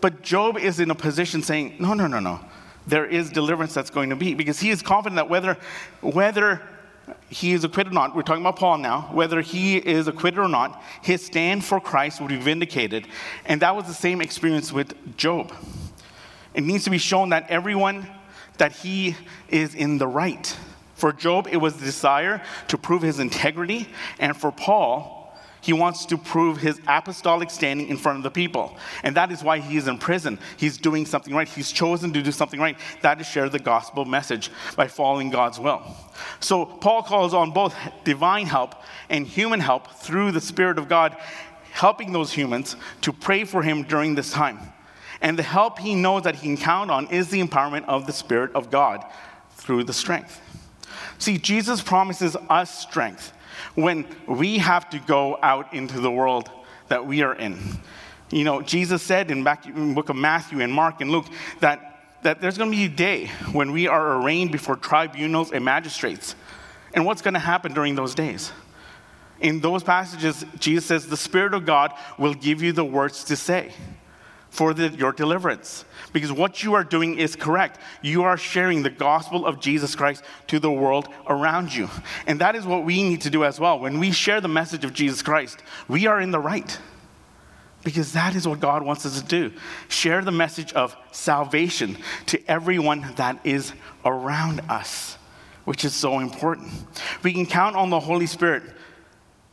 But 0.00 0.22
Job 0.22 0.58
is 0.58 0.78
in 0.78 0.90
a 0.90 0.94
position 0.94 1.42
saying, 1.42 1.76
no, 1.80 1.94
no, 1.94 2.06
no, 2.06 2.20
no. 2.20 2.40
There 2.86 3.04
is 3.04 3.30
deliverance 3.30 3.74
that's 3.74 3.90
going 3.90 4.10
to 4.10 4.16
be 4.16 4.34
because 4.34 4.60
he 4.60 4.70
is 4.70 4.80
confident 4.80 5.16
that 5.16 5.28
whether, 5.28 5.56
whether 6.02 6.62
he 7.28 7.52
is 7.52 7.64
acquitted 7.64 7.92
or 7.92 7.94
not, 7.94 8.14
we're 8.14 8.22
talking 8.22 8.42
about 8.42 8.56
Paul 8.56 8.78
now, 8.78 9.08
whether 9.12 9.40
he 9.40 9.76
is 9.76 10.08
acquitted 10.08 10.38
or 10.38 10.48
not, 10.48 10.82
his 11.02 11.24
stand 11.24 11.64
for 11.64 11.80
Christ 11.80 12.20
will 12.20 12.28
be 12.28 12.36
vindicated. 12.36 13.06
And 13.44 13.62
that 13.62 13.74
was 13.76 13.86
the 13.86 13.94
same 13.94 14.20
experience 14.20 14.72
with 14.72 15.16
Job. 15.16 15.52
It 16.54 16.62
needs 16.62 16.84
to 16.84 16.90
be 16.90 16.98
shown 16.98 17.30
that 17.30 17.50
everyone, 17.50 18.06
that 18.58 18.72
he 18.72 19.16
is 19.48 19.74
in 19.74 19.98
the 19.98 20.06
right. 20.06 20.56
For 20.94 21.12
Job, 21.12 21.46
it 21.50 21.58
was 21.58 21.76
the 21.76 21.84
desire 21.84 22.42
to 22.68 22.78
prove 22.78 23.02
his 23.02 23.18
integrity, 23.20 23.88
and 24.18 24.36
for 24.36 24.50
Paul, 24.50 25.15
he 25.66 25.72
wants 25.72 26.06
to 26.06 26.16
prove 26.16 26.58
his 26.58 26.80
apostolic 26.86 27.50
standing 27.50 27.88
in 27.88 27.96
front 27.96 28.18
of 28.18 28.22
the 28.22 28.30
people. 28.30 28.76
And 29.02 29.16
that 29.16 29.32
is 29.32 29.42
why 29.42 29.58
he 29.58 29.76
is 29.76 29.88
in 29.88 29.98
prison. 29.98 30.38
He's 30.56 30.78
doing 30.78 31.04
something 31.04 31.34
right. 31.34 31.48
He's 31.48 31.72
chosen 31.72 32.12
to 32.12 32.22
do 32.22 32.30
something 32.30 32.60
right. 32.60 32.78
That 33.02 33.20
is 33.20 33.26
share 33.26 33.48
the 33.48 33.58
gospel 33.58 34.04
message 34.04 34.52
by 34.76 34.86
following 34.86 35.28
God's 35.28 35.58
will. 35.58 35.82
So 36.38 36.64
Paul 36.64 37.02
calls 37.02 37.34
on 37.34 37.50
both 37.50 37.74
divine 38.04 38.46
help 38.46 38.76
and 39.10 39.26
human 39.26 39.58
help 39.58 39.90
through 39.90 40.30
the 40.30 40.40
Spirit 40.40 40.78
of 40.78 40.88
God, 40.88 41.16
helping 41.72 42.12
those 42.12 42.32
humans 42.32 42.76
to 43.00 43.12
pray 43.12 43.42
for 43.42 43.60
him 43.60 43.82
during 43.82 44.14
this 44.14 44.30
time. 44.30 44.60
And 45.20 45.36
the 45.36 45.42
help 45.42 45.80
he 45.80 45.96
knows 45.96 46.22
that 46.22 46.36
he 46.36 46.42
can 46.42 46.56
count 46.56 46.92
on 46.92 47.08
is 47.08 47.30
the 47.30 47.42
empowerment 47.42 47.86
of 47.86 48.06
the 48.06 48.12
Spirit 48.12 48.52
of 48.54 48.70
God 48.70 49.04
through 49.56 49.82
the 49.82 49.92
strength. 49.92 50.40
See, 51.18 51.38
Jesus 51.38 51.82
promises 51.82 52.36
us 52.48 52.70
strength 52.70 53.32
when 53.74 54.06
we 54.26 54.58
have 54.58 54.90
to 54.90 54.98
go 54.98 55.38
out 55.42 55.72
into 55.74 56.00
the 56.00 56.10
world 56.10 56.50
that 56.88 57.06
we 57.06 57.22
are 57.22 57.34
in. 57.34 57.58
You 58.30 58.44
know, 58.44 58.60
Jesus 58.60 59.02
said 59.02 59.30
in 59.30 59.44
book 59.44 60.08
of 60.08 60.16
Matthew 60.16 60.60
and 60.60 60.72
Mark 60.72 61.00
and 61.00 61.10
Luke 61.10 61.26
that, 61.60 62.18
that 62.22 62.40
there's 62.40 62.58
going 62.58 62.70
to 62.70 62.76
be 62.76 62.84
a 62.84 62.88
day 62.88 63.26
when 63.52 63.72
we 63.72 63.86
are 63.86 64.16
arraigned 64.16 64.52
before 64.52 64.76
tribunals 64.76 65.52
and 65.52 65.64
magistrates. 65.64 66.34
And 66.94 67.04
what's 67.04 67.22
going 67.22 67.34
to 67.34 67.40
happen 67.40 67.72
during 67.72 67.94
those 67.94 68.14
days? 68.14 68.52
In 69.40 69.60
those 69.60 69.82
passages, 69.82 70.44
Jesus 70.58 70.86
says, 70.86 71.06
The 71.06 71.16
Spirit 71.16 71.54
of 71.54 71.66
God 71.66 71.92
will 72.18 72.34
give 72.34 72.62
you 72.62 72.72
the 72.72 72.84
words 72.84 73.24
to 73.24 73.36
say 73.36 73.72
for 74.56 74.72
the, 74.72 74.88
your 74.88 75.12
deliverance. 75.12 75.84
Because 76.14 76.32
what 76.32 76.62
you 76.62 76.72
are 76.72 76.82
doing 76.82 77.18
is 77.18 77.36
correct. 77.36 77.78
You 78.00 78.22
are 78.22 78.38
sharing 78.38 78.82
the 78.82 78.88
gospel 78.88 79.44
of 79.44 79.60
Jesus 79.60 79.94
Christ 79.94 80.24
to 80.46 80.58
the 80.58 80.72
world 80.72 81.08
around 81.26 81.74
you. 81.74 81.90
And 82.26 82.40
that 82.40 82.56
is 82.56 82.64
what 82.64 82.82
we 82.82 83.02
need 83.02 83.20
to 83.20 83.30
do 83.30 83.44
as 83.44 83.60
well. 83.60 83.78
When 83.78 83.98
we 83.98 84.12
share 84.12 84.40
the 84.40 84.48
message 84.48 84.82
of 84.82 84.94
Jesus 84.94 85.20
Christ, 85.20 85.62
we 85.88 86.06
are 86.06 86.18
in 86.22 86.30
the 86.30 86.38
right. 86.38 86.78
Because 87.84 88.14
that 88.14 88.34
is 88.34 88.48
what 88.48 88.58
God 88.58 88.82
wants 88.82 89.04
us 89.04 89.20
to 89.20 89.26
do 89.26 89.52
share 89.88 90.22
the 90.22 90.32
message 90.32 90.72
of 90.72 90.96
salvation 91.12 91.98
to 92.24 92.40
everyone 92.50 93.12
that 93.16 93.38
is 93.44 93.74
around 94.06 94.62
us, 94.70 95.18
which 95.66 95.84
is 95.84 95.92
so 95.92 96.18
important. 96.18 96.72
We 97.22 97.34
can 97.34 97.44
count 97.44 97.76
on 97.76 97.90
the 97.90 98.00
Holy 98.00 98.26
Spirit 98.26 98.62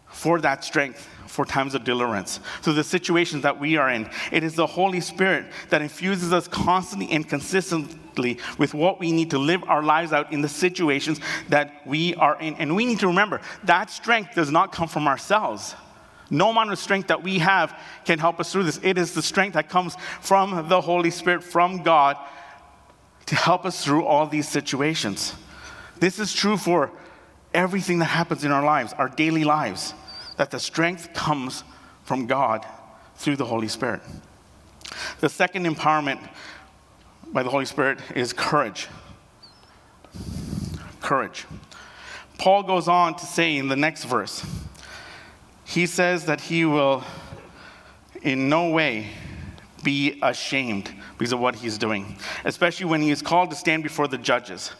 for 0.07 0.39
that 0.39 0.63
strength 0.63 1.09
for 1.27 1.45
times 1.45 1.75
of 1.75 1.83
deliverance, 1.83 2.39
through 2.61 2.73
the 2.73 2.83
situations 2.83 3.43
that 3.43 3.59
we 3.59 3.77
are 3.77 3.89
in. 3.89 4.09
It 4.31 4.43
is 4.43 4.55
the 4.55 4.67
Holy 4.67 5.01
Spirit 5.01 5.45
that 5.69 5.81
infuses 5.81 6.31
us 6.31 6.47
constantly 6.47 7.11
and 7.11 7.27
consistently 7.27 8.39
with 8.57 8.73
what 8.73 8.99
we 8.99 9.11
need 9.11 9.31
to 9.31 9.39
live 9.39 9.63
our 9.63 9.83
lives 9.83 10.13
out 10.13 10.31
in 10.31 10.41
the 10.41 10.49
situations 10.49 11.19
that 11.49 11.81
we 11.85 12.15
are 12.15 12.39
in. 12.39 12.55
And 12.55 12.75
we 12.75 12.85
need 12.85 12.99
to 12.99 13.07
remember 13.07 13.41
that 13.63 13.89
strength 13.89 14.35
does 14.35 14.51
not 14.51 14.71
come 14.71 14.87
from 14.87 15.07
ourselves. 15.07 15.75
No 16.29 16.49
amount 16.49 16.71
of 16.71 16.79
strength 16.79 17.07
that 17.07 17.23
we 17.23 17.39
have 17.39 17.77
can 18.05 18.19
help 18.19 18.39
us 18.39 18.51
through 18.51 18.63
this. 18.63 18.79
It 18.83 18.97
is 18.97 19.13
the 19.13 19.21
strength 19.21 19.53
that 19.53 19.69
comes 19.69 19.95
from 20.21 20.67
the 20.69 20.81
Holy 20.81 21.11
Spirit, 21.11 21.43
from 21.43 21.83
God, 21.83 22.17
to 23.27 23.35
help 23.35 23.65
us 23.65 23.83
through 23.83 24.05
all 24.05 24.27
these 24.27 24.47
situations. 24.47 25.33
This 25.99 26.19
is 26.19 26.33
true 26.33 26.57
for 26.57 26.91
everything 27.53 27.99
that 27.99 28.05
happens 28.05 28.43
in 28.43 28.51
our 28.51 28.63
lives, 28.63 28.93
our 28.93 29.09
daily 29.09 29.43
lives 29.43 29.93
that 30.37 30.51
the 30.51 30.59
strength 30.59 31.13
comes 31.13 31.63
from 32.03 32.25
God 32.27 32.65
through 33.15 33.35
the 33.35 33.45
Holy 33.45 33.67
Spirit. 33.67 34.01
The 35.19 35.29
second 35.29 35.65
empowerment 35.65 36.19
by 37.31 37.43
the 37.43 37.49
Holy 37.49 37.65
Spirit 37.65 37.99
is 38.15 38.33
courage. 38.33 38.87
Courage. 41.01 41.45
Paul 42.37 42.63
goes 42.63 42.87
on 42.87 43.15
to 43.15 43.25
say 43.25 43.57
in 43.57 43.67
the 43.67 43.75
next 43.75 44.03
verse, 44.03 44.45
he 45.65 45.85
says 45.85 46.25
that 46.25 46.41
he 46.41 46.65
will 46.65 47.03
in 48.21 48.49
no 48.49 48.69
way 48.69 49.09
be 49.83 50.19
ashamed 50.21 50.93
because 51.17 51.33
of 51.33 51.39
what 51.39 51.55
he's 51.55 51.77
doing, 51.77 52.17
especially 52.45 52.85
when 52.85 53.01
he 53.01 53.11
is 53.11 53.21
called 53.21 53.49
to 53.49 53.55
stand 53.55 53.83
before 53.83 54.07
the 54.07 54.17
judges. 54.17 54.71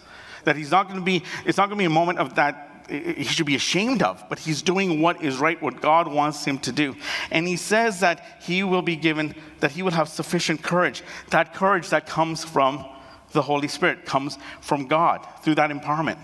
that 0.43 0.55
he's 0.55 0.71
not 0.71 0.87
going 0.87 0.99
to 0.99 1.05
be, 1.05 1.23
it's 1.45 1.57
not 1.57 1.67
going 1.67 1.77
to 1.77 1.81
be 1.81 1.85
a 1.85 1.89
moment 1.89 2.19
of 2.19 2.35
that 2.35 2.72
he 2.89 3.23
should 3.23 3.45
be 3.45 3.55
ashamed 3.55 4.03
of, 4.03 4.23
but 4.29 4.39
he's 4.39 4.61
doing 4.61 5.01
what 5.01 5.23
is 5.23 5.37
right, 5.37 5.61
what 5.61 5.81
God 5.81 6.07
wants 6.07 6.45
him 6.45 6.59
to 6.59 6.71
do. 6.71 6.95
And 7.31 7.47
he 7.47 7.55
says 7.55 8.01
that 8.01 8.39
he 8.41 8.63
will 8.63 8.81
be 8.81 8.95
given, 8.95 9.35
that 9.59 9.71
he 9.71 9.81
will 9.83 9.91
have 9.91 10.09
sufficient 10.09 10.61
courage. 10.61 11.03
That 11.29 11.53
courage 11.53 11.89
that 11.89 12.07
comes 12.07 12.43
from 12.43 12.85
the 13.31 13.41
Holy 13.41 13.67
Spirit, 13.67 14.05
comes 14.05 14.37
from 14.61 14.87
God 14.87 15.25
through 15.43 15.55
that 15.55 15.71
empowerment. 15.71 16.17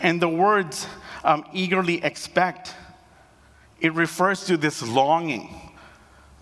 And 0.00 0.20
the 0.20 0.28
words 0.28 0.86
um, 1.24 1.44
eagerly 1.52 2.02
expect, 2.04 2.74
it 3.80 3.92
refers 3.94 4.44
to 4.44 4.56
this 4.56 4.82
longing 4.82 5.65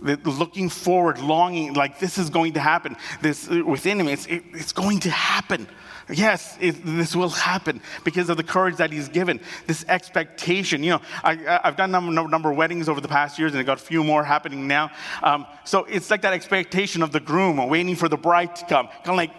looking 0.04 0.68
forward, 0.68 1.18
longing, 1.18 1.74
like 1.74 1.98
this 1.98 2.18
is 2.18 2.30
going 2.30 2.54
to 2.54 2.60
happen. 2.60 2.96
This 3.22 3.48
within 3.48 4.00
him, 4.00 4.08
it's, 4.08 4.26
it, 4.26 4.44
it's 4.52 4.72
going 4.72 5.00
to 5.00 5.10
happen. 5.10 5.66
Yes, 6.12 6.58
it, 6.60 6.84
this 6.84 7.16
will 7.16 7.30
happen 7.30 7.80
because 8.04 8.28
of 8.28 8.36
the 8.36 8.42
courage 8.42 8.76
that 8.76 8.92
he's 8.92 9.08
given, 9.08 9.40
this 9.66 9.84
expectation. 9.88 10.82
You 10.82 10.90
know, 10.90 11.00
I, 11.22 11.60
have 11.64 11.76
done 11.76 11.94
a 11.94 12.00
number, 12.00 12.28
number, 12.28 12.50
of 12.50 12.56
weddings 12.56 12.88
over 12.88 13.00
the 13.00 13.08
past 13.08 13.38
years, 13.38 13.52
and 13.52 13.60
I've 13.60 13.66
got 13.66 13.80
a 13.80 13.84
few 13.84 14.04
more 14.04 14.22
happening 14.22 14.68
now. 14.68 14.90
Um, 15.22 15.46
so 15.64 15.84
it's 15.84 16.10
like 16.10 16.22
that 16.22 16.34
expectation 16.34 17.02
of 17.02 17.12
the 17.12 17.20
groom 17.20 17.56
waiting 17.68 17.96
for 17.96 18.08
the 18.08 18.18
bride 18.18 18.54
to 18.56 18.66
come, 18.66 18.88
kind 18.88 19.08
of 19.08 19.16
like 19.16 19.30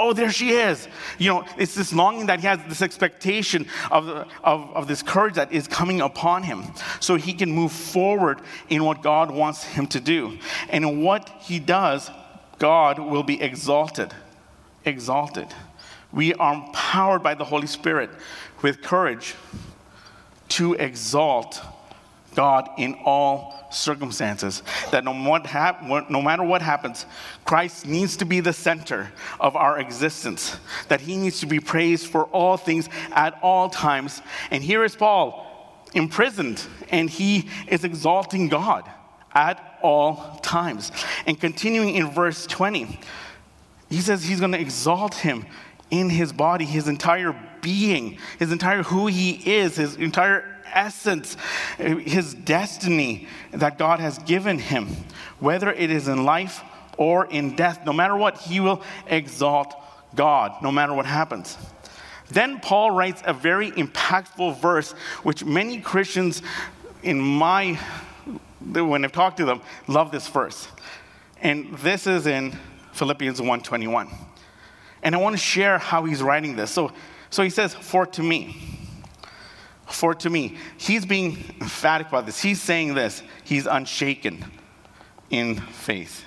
oh, 0.00 0.12
there 0.12 0.32
she 0.32 0.50
is. 0.50 0.88
You 1.18 1.30
know, 1.30 1.44
it's 1.58 1.74
this 1.74 1.92
longing 1.92 2.26
that 2.26 2.40
he 2.40 2.46
has, 2.46 2.58
this 2.68 2.82
expectation 2.82 3.66
of, 3.90 4.08
of, 4.08 4.26
of 4.42 4.88
this 4.88 5.02
courage 5.02 5.34
that 5.34 5.52
is 5.52 5.68
coming 5.68 6.00
upon 6.00 6.42
him 6.42 6.64
so 6.98 7.16
he 7.16 7.32
can 7.32 7.50
move 7.50 7.70
forward 7.70 8.40
in 8.68 8.84
what 8.84 9.02
God 9.02 9.30
wants 9.30 9.62
him 9.62 9.86
to 9.88 10.00
do. 10.00 10.38
And 10.70 10.84
in 10.84 11.02
what 11.02 11.28
he 11.40 11.58
does, 11.58 12.10
God 12.58 12.98
will 12.98 13.22
be 13.22 13.40
exalted. 13.40 14.12
Exalted. 14.84 15.48
We 16.12 16.34
are 16.34 16.54
empowered 16.54 17.22
by 17.22 17.34
the 17.34 17.44
Holy 17.44 17.66
Spirit 17.66 18.10
with 18.62 18.82
courage 18.82 19.34
to 20.48 20.74
exalt 20.74 21.60
God 22.34 22.68
in 22.78 22.94
all 23.04 23.66
circumstances. 23.70 24.62
That 24.90 25.04
no, 25.04 25.12
hap- 25.44 25.82
no 25.82 26.22
matter 26.22 26.42
what 26.42 26.62
happens, 26.62 27.06
Christ 27.44 27.86
needs 27.86 28.16
to 28.18 28.24
be 28.24 28.40
the 28.40 28.52
center 28.52 29.12
of 29.38 29.56
our 29.56 29.78
existence. 29.78 30.56
That 30.88 31.00
he 31.00 31.16
needs 31.16 31.40
to 31.40 31.46
be 31.46 31.60
praised 31.60 32.06
for 32.06 32.24
all 32.26 32.56
things 32.56 32.88
at 33.12 33.38
all 33.42 33.68
times. 33.68 34.22
And 34.50 34.62
here 34.62 34.84
is 34.84 34.96
Paul, 34.96 35.46
imprisoned, 35.94 36.64
and 36.90 37.08
he 37.08 37.48
is 37.68 37.84
exalting 37.84 38.48
God 38.48 38.90
at 39.32 39.78
all 39.82 40.38
times. 40.42 40.92
And 41.26 41.40
continuing 41.40 41.94
in 41.94 42.10
verse 42.10 42.46
20, 42.46 43.00
he 43.88 44.00
says 44.00 44.24
he's 44.24 44.40
going 44.40 44.52
to 44.52 44.60
exalt 44.60 45.14
him 45.14 45.46
in 45.90 46.10
his 46.10 46.32
body, 46.32 46.64
his 46.64 46.88
entire 46.88 47.34
being, 47.62 48.18
his 48.38 48.52
entire 48.52 48.82
who 48.82 49.06
he 49.08 49.32
is, 49.32 49.76
his 49.76 49.96
entire 49.96 50.49
essence, 50.72 51.36
his 51.78 52.34
destiny 52.34 53.28
that 53.52 53.78
God 53.78 54.00
has 54.00 54.18
given 54.18 54.58
him, 54.58 54.88
whether 55.38 55.70
it 55.72 55.90
is 55.90 56.08
in 56.08 56.24
life 56.24 56.62
or 56.96 57.26
in 57.26 57.56
death. 57.56 57.84
No 57.86 57.92
matter 57.92 58.16
what, 58.16 58.38
he 58.38 58.60
will 58.60 58.82
exalt 59.06 59.74
God, 60.14 60.62
no 60.62 60.70
matter 60.70 60.94
what 60.94 61.06
happens. 61.06 61.56
Then 62.28 62.60
Paul 62.60 62.92
writes 62.92 63.22
a 63.24 63.32
very 63.32 63.70
impactful 63.72 64.60
verse, 64.60 64.92
which 65.22 65.44
many 65.44 65.80
Christians, 65.80 66.42
in 67.02 67.20
my, 67.20 67.78
when 68.72 69.04
I've 69.04 69.12
talked 69.12 69.38
to 69.38 69.44
them, 69.44 69.60
love 69.88 70.12
this 70.12 70.28
verse. 70.28 70.68
And 71.42 71.74
this 71.78 72.06
is 72.06 72.26
in 72.26 72.56
Philippians 72.92 73.40
1:21. 73.40 74.08
And 75.02 75.14
I 75.14 75.18
want 75.18 75.34
to 75.34 75.42
share 75.42 75.78
how 75.78 76.04
he's 76.04 76.22
writing 76.22 76.56
this. 76.56 76.70
So, 76.70 76.92
so 77.30 77.42
he 77.42 77.50
says, 77.50 77.72
For 77.72 78.04
to 78.06 78.22
me, 78.22 78.56
for 79.92 80.14
to 80.14 80.30
me. 80.30 80.56
He's 80.78 81.06
being 81.06 81.38
emphatic 81.60 82.08
about 82.08 82.26
this. 82.26 82.40
He's 82.40 82.60
saying 82.60 82.94
this. 82.94 83.22
He's 83.44 83.66
unshaken 83.66 84.44
in 85.30 85.56
faith. 85.56 86.24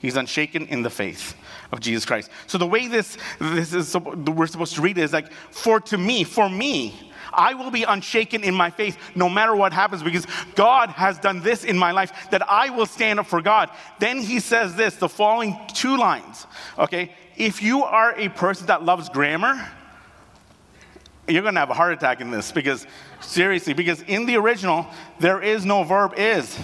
He's 0.00 0.16
unshaken 0.16 0.66
in 0.66 0.82
the 0.82 0.90
faith 0.90 1.34
of 1.72 1.80
Jesus 1.80 2.04
Christ. 2.04 2.30
So 2.46 2.58
the 2.58 2.66
way 2.66 2.86
this, 2.86 3.16
this 3.40 3.72
is 3.72 3.96
we're 3.96 4.46
supposed 4.46 4.74
to 4.76 4.82
read 4.82 4.98
it 4.98 5.02
is 5.02 5.12
like, 5.12 5.32
for 5.50 5.80
to 5.80 5.98
me, 5.98 6.24
for 6.24 6.48
me, 6.48 7.12
I 7.32 7.54
will 7.54 7.70
be 7.70 7.82
unshaken 7.82 8.44
in 8.44 8.54
my 8.54 8.70
faith 8.70 8.96
no 9.14 9.28
matter 9.28 9.54
what 9.54 9.72
happens 9.72 10.02
because 10.02 10.26
God 10.54 10.90
has 10.90 11.18
done 11.18 11.40
this 11.40 11.64
in 11.64 11.76
my 11.76 11.92
life 11.92 12.30
that 12.30 12.48
I 12.48 12.70
will 12.70 12.86
stand 12.86 13.18
up 13.20 13.26
for 13.26 13.42
God. 13.42 13.70
Then 13.98 14.20
he 14.20 14.40
says 14.40 14.74
this, 14.74 14.96
the 14.96 15.08
following 15.08 15.58
two 15.74 15.96
lines, 15.96 16.46
okay? 16.78 17.12
If 17.36 17.62
you 17.62 17.84
are 17.84 18.14
a 18.16 18.28
person 18.28 18.66
that 18.68 18.84
loves 18.84 19.08
grammar, 19.08 19.68
you're 21.28 21.42
going 21.42 21.54
to 21.54 21.60
have 21.60 21.70
a 21.70 21.74
heart 21.74 21.92
attack 21.92 22.20
in 22.20 22.30
this 22.30 22.52
because, 22.52 22.86
seriously, 23.20 23.72
because 23.72 24.02
in 24.02 24.26
the 24.26 24.36
original, 24.36 24.86
there 25.18 25.42
is 25.42 25.64
no 25.64 25.82
verb 25.82 26.14
is. 26.16 26.58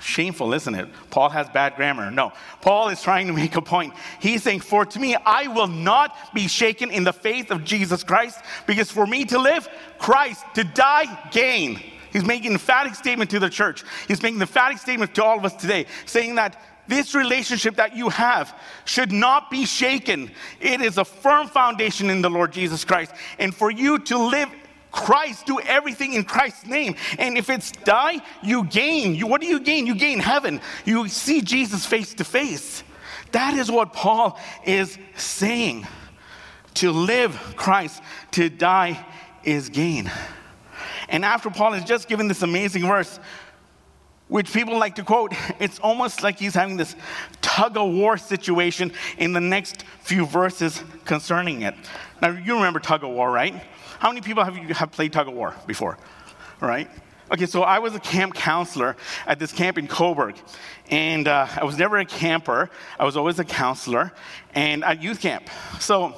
Shameful, 0.00 0.54
isn't 0.54 0.74
it? 0.74 0.88
Paul 1.10 1.30
has 1.30 1.48
bad 1.48 1.74
grammar. 1.74 2.10
No, 2.10 2.32
Paul 2.60 2.90
is 2.90 3.02
trying 3.02 3.26
to 3.26 3.32
make 3.32 3.56
a 3.56 3.62
point. 3.62 3.92
He's 4.20 4.42
saying, 4.42 4.60
For 4.60 4.86
to 4.86 5.00
me, 5.00 5.16
I 5.16 5.48
will 5.48 5.66
not 5.66 6.16
be 6.32 6.46
shaken 6.46 6.90
in 6.90 7.02
the 7.02 7.12
faith 7.12 7.50
of 7.50 7.64
Jesus 7.64 8.04
Christ, 8.04 8.40
because 8.66 8.90
for 8.90 9.06
me 9.06 9.24
to 9.26 9.38
live, 9.38 9.68
Christ, 9.98 10.44
to 10.54 10.64
die, 10.64 11.28
gain. 11.32 11.82
He's 12.12 12.24
making 12.24 12.48
an 12.48 12.52
emphatic 12.52 12.94
statement 12.94 13.30
to 13.30 13.40
the 13.40 13.50
church. 13.50 13.84
He's 14.06 14.22
making 14.22 14.40
emphatic 14.40 14.78
statement 14.78 15.14
to 15.16 15.24
all 15.24 15.38
of 15.38 15.44
us 15.44 15.54
today, 15.54 15.86
saying 16.06 16.36
that 16.36 16.62
this 16.88 17.14
relationship 17.14 17.76
that 17.76 17.96
you 17.96 18.08
have 18.08 18.58
should 18.84 19.12
not 19.12 19.50
be 19.50 19.64
shaken. 19.66 20.30
It 20.60 20.80
is 20.80 20.98
a 20.98 21.04
firm 21.04 21.48
foundation 21.48 22.10
in 22.10 22.22
the 22.22 22.30
Lord 22.30 22.52
Jesus 22.52 22.84
Christ. 22.84 23.12
And 23.38 23.54
for 23.54 23.70
you 23.70 23.98
to 24.00 24.18
live 24.18 24.48
Christ, 24.92 25.46
do 25.46 25.60
everything 25.60 26.14
in 26.14 26.24
Christ's 26.24 26.66
name. 26.66 26.96
And 27.18 27.36
if 27.36 27.50
it's 27.50 27.70
die, 27.70 28.20
you 28.42 28.64
gain. 28.64 29.14
You, 29.14 29.26
what 29.26 29.40
do 29.40 29.46
you 29.46 29.60
gain? 29.60 29.86
You 29.86 29.94
gain 29.94 30.18
heaven. 30.18 30.60
You 30.84 31.08
see 31.08 31.42
Jesus 31.42 31.84
face 31.84 32.14
to 32.14 32.24
face. 32.24 32.82
That 33.32 33.54
is 33.54 33.70
what 33.70 33.92
Paul 33.92 34.38
is 34.64 34.96
saying. 35.16 35.86
To 36.74 36.92
live 36.92 37.38
Christ, 37.56 38.02
to 38.32 38.48
die 38.48 39.04
is 39.44 39.68
gain. 39.68 40.10
And 41.08 41.24
after 41.24 41.50
Paul 41.50 41.72
has 41.72 41.84
just 41.84 42.08
given 42.08 42.28
this 42.28 42.42
amazing 42.42 42.86
verse, 42.86 43.20
which 44.28 44.52
people 44.52 44.78
like 44.78 44.96
to 44.96 45.04
quote, 45.04 45.32
it's 45.60 45.78
almost 45.78 46.22
like 46.22 46.38
he's 46.38 46.54
having 46.54 46.76
this 46.76 46.96
tug 47.40 47.76
of 47.76 47.92
war 47.92 48.16
situation 48.16 48.92
in 49.18 49.32
the 49.32 49.40
next 49.40 49.84
few 50.00 50.26
verses 50.26 50.82
concerning 51.04 51.62
it. 51.62 51.74
Now, 52.20 52.30
you 52.30 52.54
remember 52.54 52.80
tug 52.80 53.04
of 53.04 53.10
war, 53.10 53.30
right? 53.30 53.54
How 53.98 54.08
many 54.08 54.20
people 54.20 54.44
have 54.44 54.56
you 54.56 54.74
have 54.74 54.90
played 54.92 55.12
tug 55.12 55.28
of 55.28 55.34
war 55.34 55.54
before? 55.66 55.98
Right? 56.60 56.90
Okay, 57.32 57.46
so 57.46 57.62
I 57.62 57.80
was 57.80 57.94
a 57.94 57.98
camp 57.98 58.34
counselor 58.34 58.96
at 59.26 59.40
this 59.40 59.52
camp 59.52 59.78
in 59.78 59.88
Cobourg, 59.88 60.36
And 60.90 61.26
uh, 61.26 61.48
I 61.56 61.64
was 61.64 61.76
never 61.76 61.98
a 61.98 62.04
camper, 62.04 62.70
I 63.00 63.04
was 63.04 63.16
always 63.16 63.40
a 63.40 63.44
counselor, 63.44 64.12
and 64.54 64.84
at 64.84 65.02
youth 65.02 65.20
camp. 65.20 65.50
So 65.80 66.14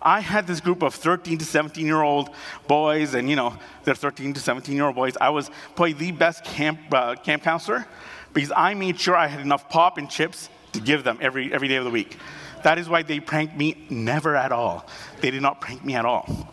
I 0.00 0.20
had 0.20 0.46
this 0.46 0.60
group 0.60 0.82
of 0.82 0.94
13 0.94 1.38
to 1.38 1.44
17 1.44 1.84
year 1.84 2.02
old 2.02 2.30
boys, 2.66 3.14
and 3.14 3.28
you 3.28 3.36
know, 3.36 3.56
they're 3.84 3.94
13 3.94 4.34
to 4.34 4.40
17 4.40 4.74
year 4.74 4.86
old 4.86 4.94
boys. 4.94 5.16
I 5.20 5.30
was 5.30 5.50
probably 5.74 5.94
the 5.94 6.12
best 6.12 6.44
camp, 6.44 6.80
uh, 6.92 7.16
camp 7.16 7.42
counselor 7.42 7.86
because 8.32 8.52
I 8.54 8.74
made 8.74 9.00
sure 9.00 9.16
I 9.16 9.26
had 9.26 9.40
enough 9.40 9.68
pop 9.68 9.98
and 9.98 10.08
chips 10.08 10.48
to 10.72 10.80
give 10.80 11.04
them 11.04 11.18
every, 11.20 11.52
every 11.52 11.68
day 11.68 11.76
of 11.76 11.84
the 11.84 11.90
week. 11.90 12.16
That 12.62 12.78
is 12.78 12.88
why 12.88 13.02
they 13.02 13.20
pranked 13.20 13.56
me 13.56 13.86
never 13.88 14.36
at 14.36 14.52
all. 14.52 14.86
They 15.20 15.30
did 15.30 15.42
not 15.42 15.60
prank 15.60 15.84
me 15.84 15.94
at 15.94 16.04
all. 16.04 16.48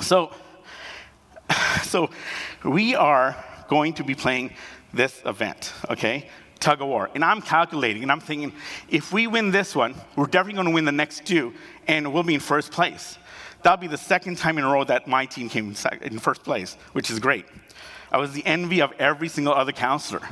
So, 0.00 0.32
so 1.82 2.10
we 2.64 2.94
are 2.94 3.36
going 3.68 3.94
to 3.94 4.04
be 4.04 4.14
playing 4.14 4.52
this 4.92 5.22
event, 5.24 5.72
okay? 5.90 6.28
Tug 6.62 6.80
of 6.80 6.88
war. 6.88 7.10
And 7.14 7.24
I'm 7.24 7.42
calculating 7.42 8.02
and 8.02 8.10
I'm 8.10 8.20
thinking, 8.20 8.52
if 8.88 9.12
we 9.12 9.26
win 9.26 9.50
this 9.50 9.76
one, 9.76 9.94
we're 10.16 10.26
definitely 10.26 10.54
going 10.54 10.68
to 10.68 10.72
win 10.72 10.84
the 10.84 10.92
next 10.92 11.26
two 11.26 11.52
and 11.86 12.12
we'll 12.12 12.22
be 12.22 12.34
in 12.34 12.40
first 12.40 12.72
place. 12.72 13.18
That'll 13.62 13.78
be 13.78 13.86
the 13.86 13.98
second 13.98 14.38
time 14.38 14.58
in 14.58 14.64
a 14.64 14.72
row 14.72 14.84
that 14.84 15.06
my 15.06 15.26
team 15.26 15.48
came 15.48 15.74
in 16.00 16.18
first 16.18 16.42
place, 16.42 16.74
which 16.92 17.10
is 17.10 17.18
great. 17.18 17.44
I 18.10 18.18
was 18.18 18.32
the 18.32 18.44
envy 18.44 18.80
of 18.80 18.92
every 18.98 19.28
single 19.28 19.54
other 19.54 19.72
counselor. 19.72 20.22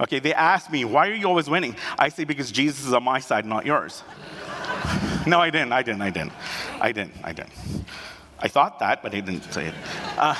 Okay, 0.00 0.18
they 0.18 0.32
asked 0.32 0.72
me, 0.72 0.84
why 0.84 1.08
are 1.08 1.14
you 1.14 1.26
always 1.26 1.48
winning? 1.50 1.76
I 1.98 2.08
say, 2.08 2.24
because 2.24 2.50
Jesus 2.50 2.86
is 2.86 2.92
on 2.92 3.04
my 3.04 3.20
side, 3.20 3.44
not 3.44 3.66
yours. 3.66 4.02
no, 5.26 5.38
I 5.38 5.50
didn't, 5.50 5.72
I 5.72 5.82
didn't, 5.82 6.02
I 6.02 6.10
didn't. 6.10 6.32
I 6.80 6.92
didn't, 6.92 7.14
I 7.22 7.32
didn't. 7.32 7.52
I 8.38 8.48
thought 8.48 8.78
that, 8.78 9.02
but 9.02 9.14
I 9.14 9.20
didn't 9.20 9.52
say 9.52 9.66
it. 9.66 9.74
Uh, 10.16 10.34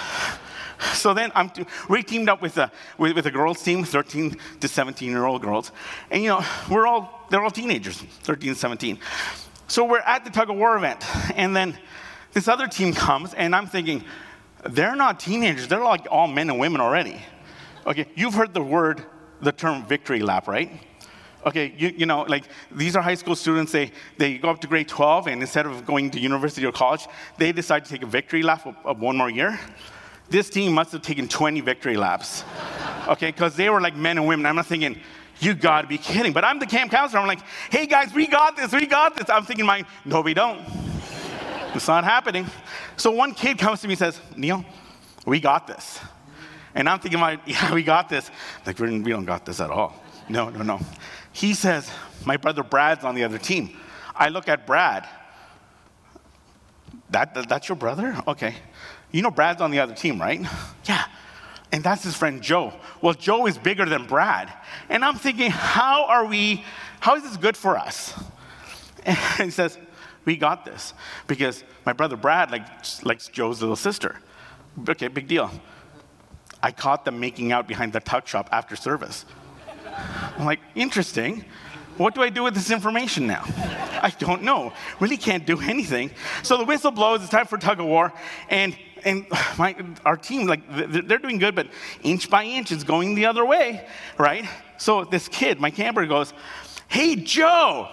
so 0.95 1.15
then 1.15 1.31
I'm 1.35 1.51
we 1.89 2.03
teamed 2.03 2.29
up 2.29 2.43
with 2.43 2.57
a 2.59 2.71
with, 2.99 3.15
with 3.15 3.27
a 3.27 3.31
girls 3.31 3.63
team, 3.63 3.85
13 3.85 4.37
to 4.61 4.69
17 4.69 5.11
year 5.11 5.25
old 5.25 5.43
girls, 5.43 5.73
and 6.11 6.23
you 6.23 6.29
know 6.29 6.45
we're 6.71 6.87
all 6.87 7.27
they're 7.31 7.43
all 7.43 7.51
teenagers, 7.51 7.99
13 7.99 8.55
17. 8.55 8.99
So 9.69 9.85
we're 9.85 9.99
at 9.99 10.25
the 10.25 10.31
tug 10.31 10.51
of 10.51 10.57
war 10.57 10.77
event, 10.77 11.05
and 11.37 11.55
then 11.55 11.79
this 12.33 12.49
other 12.49 12.67
team 12.67 12.93
comes, 12.93 13.35
and 13.35 13.55
I'm 13.55 13.67
thinking 13.67 14.05
they're 14.65 14.97
not 14.97 15.21
teenagers, 15.21 15.69
they're 15.69 15.85
like 15.85 16.07
all 16.11 16.27
men 16.27 16.51
and 16.51 16.59
women 16.59 16.81
already. 16.81 17.21
Okay, 17.87 18.07
you've 18.15 18.35
heard 18.35 18.53
the 18.53 18.63
word, 18.63 19.05
the 19.41 19.53
term 19.53 19.85
victory 19.87 20.21
lap, 20.21 20.49
right? 20.49 20.71
Okay, 21.47 21.75
you, 21.79 21.95
you 21.97 22.07
know, 22.07 22.23
like 22.23 22.45
these 22.71 22.95
are 22.97 23.03
high 23.03 23.15
school 23.15 23.35
students, 23.35 23.73
they, 23.73 23.93
they 24.19 24.37
go 24.39 24.51
up 24.51 24.61
to 24.61 24.67
grade 24.67 24.89
12, 24.89 25.29
and 25.29 25.41
instead 25.41 25.67
of 25.67 25.87
going 25.87 26.11
to 26.11 26.21
university 26.21 26.67
or 26.67 26.73
college, 26.73 27.07
they 27.39 27.53
decide 27.53 27.85
to 27.85 27.91
take 27.91 28.03
a 28.03 28.07
victory 28.07 28.43
lap 28.43 28.67
of, 28.67 28.77
of 28.85 29.01
one 29.01 29.17
more 29.17 29.31
year. 29.31 29.59
This 30.31 30.49
team 30.49 30.73
must 30.73 30.93
have 30.93 31.03
taken 31.03 31.29
20 31.29 31.61
victory 31.61 31.97
laps, 31.97 32.45
okay, 33.09 33.27
because 33.33 33.57
they 33.57 33.69
were 33.69 33.81
like 33.81 33.97
men 33.97 34.17
and 34.17 34.27
women. 34.27 34.47
I'm 34.47 34.57
not 34.57 34.67
thinking, 34.67 34.97
you 35.41 35.55
gotta 35.55 35.89
be 35.89 35.99
kidding. 35.99 36.33
But 36.33 36.45
I'm 36.45 36.59
the 36.59 36.67
camp 36.67 36.93
counselor. 36.93 37.21
I'm 37.21 37.27
like, 37.27 37.41
hey 37.71 37.87
guys, 37.87 38.15
we 38.15 38.27
got 38.27 38.57
this, 38.57 38.73
we 38.73 38.87
got 38.87 39.17
this. 39.17 39.29
I'm 39.29 39.45
thinking, 39.45 39.67
my, 39.67 39.85
no, 40.05 40.21
we 40.21 40.35
don't. 40.35 40.61
it's 41.75 41.89
not 41.89 42.05
happening. 42.05 42.47
So 42.97 43.11
one 43.11 43.35
kid 43.35 43.59
comes 43.59 43.81
to 43.81 43.89
me 43.89 43.95
and 43.95 43.99
says, 43.99 44.21
Neil, 44.37 44.65
we 45.27 45.41
got 45.41 45.67
this. 45.67 45.99
And 46.75 46.89
I'm 46.89 47.01
thinking, 47.01 47.19
my, 47.19 47.41
yeah, 47.47 47.75
we 47.75 47.83
got 47.83 48.09
this. 48.09 48.31
Like, 48.65 48.79
we 48.79 49.03
don't 49.03 49.25
got 49.25 49.45
this 49.45 49.61
at 49.61 49.71
all. 49.71 50.01
No, 50.29 50.49
no, 50.51 50.63
no. 50.63 50.81
He 51.33 51.55
says, 51.55 51.91
My 52.25 52.37
brother 52.37 52.63
Brad's 52.63 53.05
on 53.05 53.15
the 53.15 53.25
other 53.25 53.39
team. 53.39 53.77
I 54.15 54.29
look 54.29 54.49
at 54.49 54.67
Brad. 54.67 55.09
That, 57.11 57.35
that, 57.35 57.49
that's 57.49 57.69
your 57.69 57.77
brother? 57.77 58.17
Okay. 58.29 58.55
You 59.13 59.23
know 59.23 59.31
Brad's 59.31 59.61
on 59.61 59.71
the 59.71 59.81
other 59.81 59.95
team, 59.95 60.21
right? 60.21 60.41
Yeah. 60.85 61.05
And 61.73 61.85
that's 61.85 62.03
his 62.03 62.17
friend 62.17 62.43
Joe. 62.43 62.73
Well, 63.01 63.15
Joe 63.15 63.47
is 63.47 63.57
bigger 63.57 63.85
than 63.85 64.07
Brad. 64.07 64.53
And 64.89 65.05
I'm 65.05 65.17
thinking, 65.17 65.51
how 65.51 66.07
are 66.07 66.25
we, 66.25 66.65
how 66.99 67.15
is 67.17 67.23
this 67.23 67.37
good 67.37 67.57
for 67.57 67.79
us? 67.79 68.15
And 69.07 69.47
he 69.47 69.51
says, 69.51 69.79
we 70.27 70.37
got 70.37 70.67
this 70.67 70.93
because 71.27 71.65
my 71.87 71.95
brother 71.95 72.17
Brad 72.17 72.51
likes, 72.51 73.03
likes 73.03 73.29
Joe's 73.29 73.63
little 73.63 73.77
sister. 73.77 74.17
Okay, 74.87 75.09
big 75.09 75.27
deal. 75.27 75.51
I 76.63 76.71
caught 76.71 77.07
them 77.07 77.19
making 77.19 77.51
out 77.53 77.67
behind 77.67 77.95
the 77.95 78.01
tuck 78.01 78.27
shop 78.29 78.51
after 78.53 78.77
service. 78.77 79.25
I'm 80.37 80.45
like, 80.45 80.61
interesting. 80.75 81.45
What 81.97 82.15
do 82.15 82.23
I 82.23 82.29
do 82.29 82.43
with 82.43 82.55
this 82.55 82.71
information 82.71 83.27
now? 83.27 83.45
I 84.03 84.13
don't 84.19 84.43
know. 84.43 84.73
Really 85.01 85.17
can't 85.17 85.47
do 85.47 85.61
anything. 85.61 86.11
So 86.43 86.57
the 86.57 86.65
whistle 86.65 86.91
blows. 86.91 87.23
It's 87.23 87.31
time 87.31 87.47
for 87.47 87.59
tug 87.59 87.81
of 87.81 87.87
war, 87.87 88.13
and 88.49 88.77
and 89.05 89.27
my, 89.59 89.77
our 90.05 90.17
team 90.17 90.47
like 90.47 90.63
they're 90.69 91.19
doing 91.19 91.39
good, 91.39 91.55
but 91.55 91.69
inch 92.03 92.31
by 92.31 92.45
inch 92.45 92.73
it's 92.73 92.85
going 92.85 93.15
the 93.15 93.27
other 93.27 93.45
way, 93.45 93.87
right? 94.19 94.45
So 94.79 95.05
this 95.05 95.29
kid, 95.29 95.61
my 95.61 95.71
camper, 95.71 96.07
goes, 96.07 96.33
"Hey 96.89 97.17
Joe." 97.17 97.89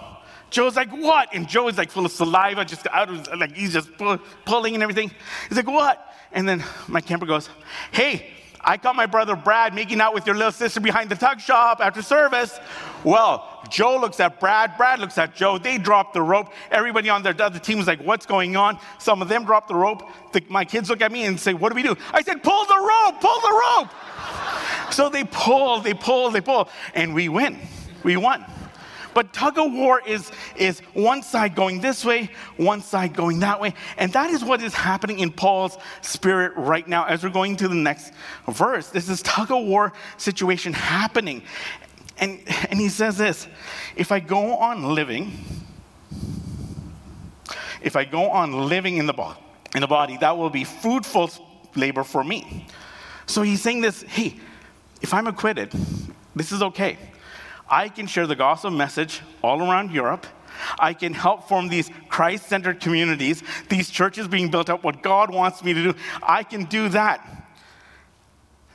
Joe's 0.50 0.76
like, 0.76 0.90
"What?" 0.90 1.34
And 1.34 1.46
Joe 1.46 1.68
is 1.68 1.76
like 1.76 1.90
full 1.90 2.06
of 2.06 2.12
saliva, 2.12 2.64
just 2.64 2.86
out 2.90 3.10
of 3.10 3.38
like 3.38 3.54
he's 3.54 3.74
just 3.74 3.96
pull, 3.98 4.18
pulling 4.46 4.74
and 4.74 4.82
everything. 4.82 5.10
He's 5.48 5.56
like, 5.56 5.66
"What?" 5.66 6.14
And 6.32 6.48
then 6.48 6.64
my 6.86 7.00
camper 7.00 7.26
goes, 7.26 7.50
"Hey." 7.92 8.34
I 8.60 8.76
caught 8.76 8.96
my 8.96 9.06
brother 9.06 9.36
Brad 9.36 9.74
making 9.74 10.00
out 10.00 10.14
with 10.14 10.26
your 10.26 10.34
little 10.34 10.52
sister 10.52 10.80
behind 10.80 11.10
the 11.10 11.16
tuck 11.16 11.40
shop 11.40 11.80
after 11.80 12.02
service. 12.02 12.58
Well, 13.04 13.62
Joe 13.70 13.98
looks 13.98 14.18
at 14.20 14.40
Brad, 14.40 14.76
Brad 14.76 14.98
looks 14.98 15.18
at 15.18 15.34
Joe. 15.34 15.58
They 15.58 15.78
drop 15.78 16.12
the 16.12 16.22
rope. 16.22 16.52
Everybody 16.70 17.08
on 17.08 17.22
their 17.22 17.40
other 17.40 17.58
team 17.58 17.78
is 17.78 17.86
like, 17.86 18.00
What's 18.02 18.26
going 18.26 18.56
on? 18.56 18.78
Some 18.98 19.22
of 19.22 19.28
them 19.28 19.44
drop 19.44 19.68
the 19.68 19.74
rope. 19.74 20.02
The, 20.32 20.42
my 20.48 20.64
kids 20.64 20.90
look 20.90 21.00
at 21.00 21.12
me 21.12 21.24
and 21.24 21.38
say, 21.38 21.54
What 21.54 21.70
do 21.70 21.76
we 21.76 21.82
do? 21.82 21.96
I 22.12 22.22
said, 22.22 22.42
Pull 22.42 22.64
the 22.66 22.74
rope, 22.74 23.20
pull 23.20 23.40
the 23.40 23.62
rope. 23.78 24.92
so 24.92 25.08
they 25.08 25.24
pull, 25.24 25.80
they 25.80 25.94
pull, 25.94 26.30
they 26.30 26.40
pull, 26.40 26.68
and 26.94 27.14
we 27.14 27.28
win. 27.28 27.58
We 28.02 28.16
won. 28.16 28.44
But 29.18 29.32
tug 29.32 29.58
of 29.58 29.72
war 29.72 30.00
is, 30.06 30.30
is 30.54 30.78
one 30.94 31.24
side 31.24 31.56
going 31.56 31.80
this 31.80 32.04
way, 32.04 32.30
one 32.56 32.80
side 32.80 33.14
going 33.14 33.40
that 33.40 33.60
way. 33.60 33.74
And 33.96 34.12
that 34.12 34.30
is 34.30 34.44
what 34.44 34.62
is 34.62 34.72
happening 34.72 35.18
in 35.18 35.32
Paul's 35.32 35.76
spirit 36.02 36.52
right 36.54 36.86
now 36.86 37.04
as 37.04 37.24
we're 37.24 37.30
going 37.30 37.56
to 37.56 37.66
the 37.66 37.74
next 37.74 38.12
verse. 38.46 38.90
This 38.90 39.08
is 39.08 39.20
tug 39.22 39.50
of 39.50 39.66
war 39.66 39.92
situation 40.18 40.72
happening. 40.72 41.42
And, 42.18 42.38
and 42.70 42.78
he 42.78 42.88
says 42.88 43.18
this 43.18 43.48
if 43.96 44.12
I 44.12 44.20
go 44.20 44.54
on 44.54 44.94
living, 44.94 45.32
if 47.82 47.96
I 47.96 48.04
go 48.04 48.30
on 48.30 48.68
living 48.68 48.98
in 48.98 49.06
the, 49.06 49.14
bo- 49.14 49.34
in 49.74 49.80
the 49.80 49.88
body, 49.88 50.16
that 50.18 50.38
will 50.38 50.48
be 50.48 50.62
fruitful 50.62 51.28
labor 51.74 52.04
for 52.04 52.22
me. 52.22 52.68
So 53.26 53.42
he's 53.42 53.62
saying 53.62 53.80
this 53.80 54.02
hey, 54.02 54.36
if 55.02 55.12
I'm 55.12 55.26
acquitted, 55.26 55.72
this 56.36 56.52
is 56.52 56.62
okay. 56.62 56.98
I 57.70 57.88
can 57.88 58.06
share 58.06 58.26
the 58.26 58.36
gospel 58.36 58.70
message 58.70 59.20
all 59.42 59.60
around 59.60 59.90
Europe. 59.90 60.26
I 60.78 60.94
can 60.94 61.14
help 61.14 61.48
form 61.48 61.68
these 61.68 61.90
Christ 62.08 62.48
centered 62.48 62.80
communities, 62.80 63.42
these 63.68 63.90
churches 63.90 64.26
being 64.26 64.50
built 64.50 64.70
up, 64.70 64.82
what 64.82 65.02
God 65.02 65.32
wants 65.32 65.62
me 65.62 65.74
to 65.74 65.82
do. 65.82 65.94
I 66.22 66.42
can 66.42 66.64
do 66.64 66.88
that. 66.90 67.38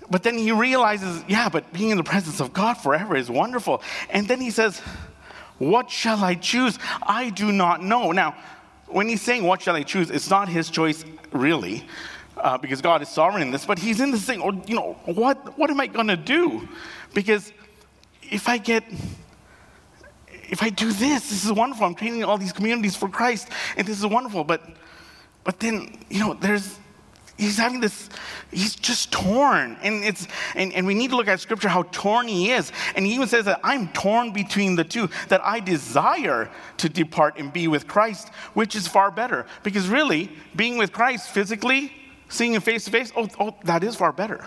But 0.09 0.23
then 0.23 0.37
he 0.37 0.51
realizes, 0.51 1.23
yeah, 1.27 1.49
but 1.49 1.71
being 1.73 1.89
in 1.89 1.97
the 1.97 2.03
presence 2.03 2.39
of 2.39 2.53
God 2.53 2.75
forever 2.75 3.15
is 3.15 3.29
wonderful. 3.29 3.81
And 4.09 4.27
then 4.27 4.39
he 4.41 4.51
says, 4.51 4.79
What 5.57 5.89
shall 5.89 6.23
I 6.23 6.35
choose? 6.35 6.77
I 7.01 7.29
do 7.29 7.51
not 7.51 7.81
know. 7.81 8.11
Now, 8.11 8.35
when 8.87 9.07
he's 9.07 9.21
saying, 9.21 9.43
What 9.43 9.61
shall 9.61 9.75
I 9.75 9.83
choose? 9.83 10.11
It's 10.11 10.29
not 10.29 10.49
his 10.49 10.69
choice, 10.69 11.03
really, 11.31 11.85
uh, 12.37 12.57
because 12.57 12.81
God 12.81 13.01
is 13.01 13.09
sovereign 13.09 13.41
in 13.41 13.51
this, 13.51 13.65
but 13.65 13.79
he's 13.79 14.01
in 14.01 14.11
this 14.11 14.25
thing, 14.25 14.41
oh, 14.41 14.61
you 14.67 14.75
know, 14.75 14.93
what, 15.05 15.57
what 15.57 15.69
am 15.69 15.79
I 15.79 15.87
going 15.87 16.07
to 16.07 16.17
do? 16.17 16.67
Because 17.13 17.51
if 18.33 18.49
I 18.49 18.57
get, 18.57 18.83
if 20.49 20.63
I 20.63 20.69
do 20.69 20.91
this, 20.91 21.29
this 21.29 21.45
is 21.45 21.51
wonderful. 21.53 21.85
I'm 21.85 21.93
training 21.93 22.23
all 22.23 22.37
these 22.37 22.51
communities 22.51 22.95
for 22.95 23.07
Christ, 23.07 23.47
and 23.77 23.87
this 23.87 23.99
is 23.99 24.05
wonderful. 24.05 24.43
But, 24.43 24.63
but 25.43 25.59
then, 25.59 26.03
you 26.09 26.19
know, 26.19 26.33
there's, 26.33 26.79
he's 27.37 27.57
having 27.57 27.79
this, 27.79 28.09
he's 28.49 28.75
just 28.75 29.11
torn. 29.11 29.77
And 29.83 30.03
it's, 30.03 30.27
and, 30.55 30.73
and 30.73 30.87
we 30.87 30.95
need 30.95 31.11
to 31.11 31.15
look 31.15 31.27
at 31.27 31.39
scripture 31.41 31.69
how 31.69 31.83
torn 31.83 32.27
he 32.27 32.51
is. 32.51 32.71
And 32.95 33.05
he 33.05 33.13
even 33.13 33.27
says 33.27 33.45
that 33.45 33.59
I'm 33.63 33.89
torn 33.89 34.31
between 34.31 34.75
the 34.75 34.83
two, 34.83 35.09
that 35.27 35.45
I 35.45 35.59
desire 35.59 36.49
to 36.77 36.89
depart 36.89 37.37
and 37.37 37.53
be 37.53 37.67
with 37.67 37.87
Christ, 37.87 38.29
which 38.55 38.75
is 38.75 38.87
far 38.87 39.11
better. 39.11 39.45
Because 39.61 39.87
really, 39.87 40.31
being 40.55 40.79
with 40.79 40.91
Christ 40.91 41.29
physically, 41.29 41.93
seeing 42.29 42.55
him 42.55 42.61
face 42.63 42.85
to 42.85 42.91
face, 42.91 43.13
oh, 43.15 43.27
oh, 43.39 43.55
that 43.65 43.83
is 43.83 43.95
far 43.95 44.11
better. 44.11 44.43